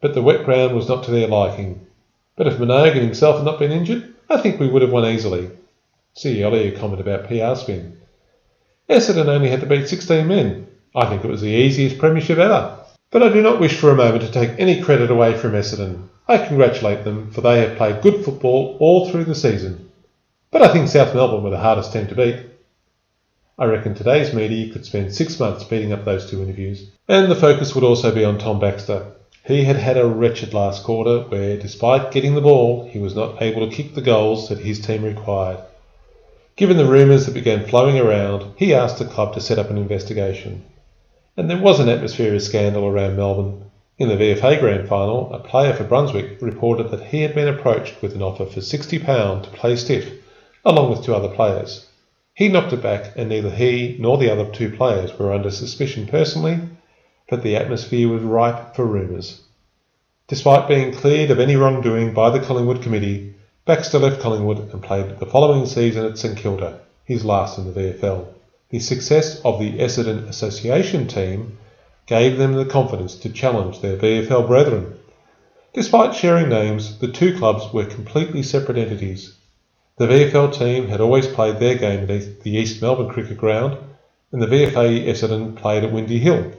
[0.00, 1.86] But the wet ground was not to their liking.
[2.36, 5.04] But if Minogue and himself had not been injured, I think we would have won
[5.04, 5.50] easily.
[6.14, 7.98] See earlier comment about PR spin.
[8.88, 12.78] Essendon only had to beat 16 men, I think it was the easiest premiership ever.
[13.10, 16.08] But I do not wish for a moment to take any credit away from Essendon.
[16.28, 19.90] I congratulate them, for they have played good football all through the season.
[20.50, 22.40] But I think South Melbourne were the hardest team to beat.
[23.58, 26.90] I reckon today's media could spend six months beating up those two interviews.
[27.08, 29.12] And the focus would also be on Tom Baxter.
[29.44, 33.42] He had had a wretched last quarter where, despite getting the ball, he was not
[33.42, 35.58] able to kick the goals that his team required.
[36.54, 39.78] Given the rumours that began flowing around, he asked the club to set up an
[39.78, 40.62] investigation.
[41.36, 43.64] And there was an atmosphere of scandal around Melbourne.
[43.98, 48.00] In the VFA Grand Final, a player for Brunswick reported that he had been approached
[48.00, 50.12] with an offer for £60 to play stiff,
[50.64, 51.86] along with two other players.
[52.34, 56.06] He knocked it back, and neither he nor the other two players were under suspicion
[56.06, 56.60] personally,
[57.32, 59.40] but the atmosphere was ripe for rumours.
[60.28, 63.32] Despite being cleared of any wrongdoing by the Collingwood Committee,
[63.64, 67.80] Baxter left Collingwood and played the following season at St Kilda, his last in the
[67.80, 68.26] VFL.
[68.68, 71.56] The success of the Essendon Association team
[72.04, 74.98] gave them the confidence to challenge their VFL brethren.
[75.72, 79.34] Despite sharing names, the two clubs were completely separate entities.
[79.96, 83.78] The VFL team had always played their game at the East Melbourne Cricket Ground,
[84.32, 86.52] and the VFA Essendon played at Windy Hill,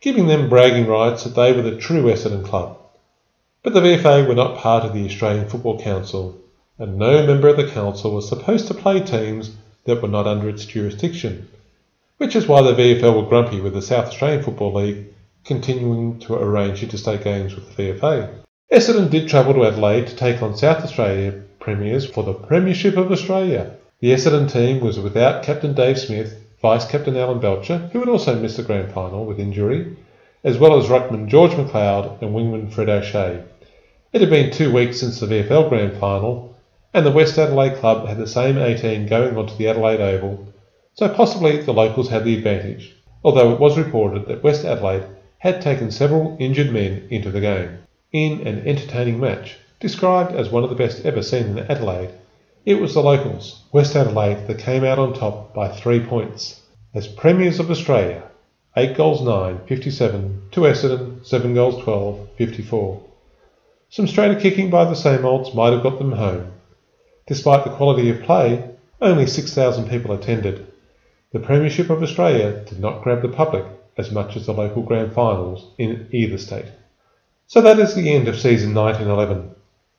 [0.00, 2.78] giving them bragging rights that they were the true Essendon club.
[3.62, 6.40] But the VFA were not part of the Australian Football Council,
[6.78, 9.50] and no member of the council was supposed to play teams
[9.84, 11.48] that were not under its jurisdiction,
[12.16, 15.06] which is why the VFL were grumpy with the South Australian Football League
[15.44, 18.30] continuing to arrange interstate games with the VFA.
[18.72, 23.12] Essendon did travel to Adelaide to take on South Australia premiers for the Premiership of
[23.12, 23.76] Australia.
[24.00, 28.38] The Essendon team was without captain Dave Smith, vice captain Alan Belcher, who had also
[28.38, 29.96] missed the grand final with injury,
[30.44, 33.42] as well as ruckman George McLeod and wingman Fred O'Shea.
[34.12, 36.54] It had been two weeks since the VFL Grand Final,
[36.92, 40.48] and the West Adelaide club had the same 18 going onto the Adelaide Oval,
[40.94, 42.94] so possibly the locals had the advantage,
[43.24, 45.04] although it was reported that West Adelaide
[45.38, 47.78] had taken several injured men into the game.
[48.12, 52.10] In an entertaining match, described as one of the best ever seen in Adelaide,
[52.66, 56.60] it was the locals, West Adelaide, that came out on top by three points.
[56.92, 58.22] As Premiers of Australia,
[58.76, 63.02] 8 goals 9, 57, to Essendon, 7 goals 12, 54.
[63.88, 66.52] Some straighter kicking by the same olds might have got them home.
[67.26, 70.66] Despite the quality of play, only 6,000 people attended.
[71.32, 73.64] The Premiership of Australia did not grab the public
[73.96, 76.66] as much as the local grand finals in either state.
[77.46, 79.54] So that is the end of season 1911.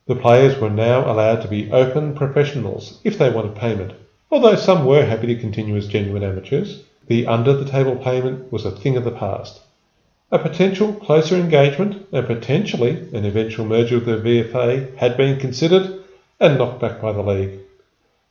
[0.08, 3.94] The players were now allowed to be open professionals if they wanted payment,
[4.32, 6.82] although some were happy to continue as genuine amateurs.
[7.08, 9.62] The under the table payment was a thing of the past.
[10.32, 16.00] A potential closer engagement and potentially an eventual merger with the VFA had been considered
[16.40, 17.60] and knocked back by the league.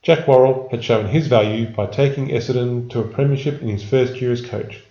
[0.01, 4.19] Jack Worrall had shown his value by taking Essendon to a premiership in his first
[4.19, 4.83] year as coach.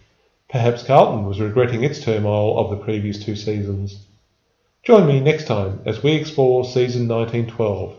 [0.49, 4.07] Perhaps Carlton was regretting its turmoil of the previous two seasons.
[4.83, 7.95] Join me next time as we explore season 1912.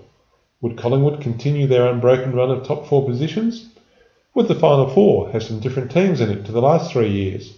[0.62, 3.70] Would Collingwood continue their unbroken run of top four positions?
[4.34, 7.54] Would the Final Four have some different teams in it to the last three years?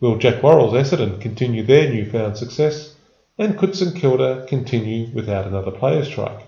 [0.00, 2.94] Will Jack Worrall's Essendon continue their newfound success?
[3.36, 6.46] And could St Kilda continue without another players' strike?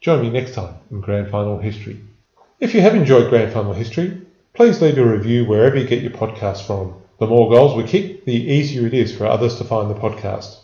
[0.00, 2.00] Join me next time in Grand Final History.
[2.60, 4.20] If you have enjoyed Grand Final History,
[4.52, 6.94] please leave a review wherever you get your podcast from.
[7.18, 10.61] The more goals we kick, the easier it is for others to find the podcast.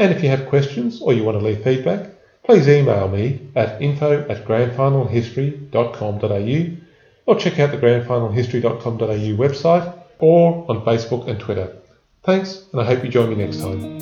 [0.00, 2.06] And if you have questions or you want to leave feedback,
[2.42, 6.76] please email me at info at grandfinalhistory.com.au
[7.26, 11.76] or check out the grandfinalhistory.com.au website or on Facebook and Twitter.
[12.24, 14.00] Thanks, and I hope you join me next time.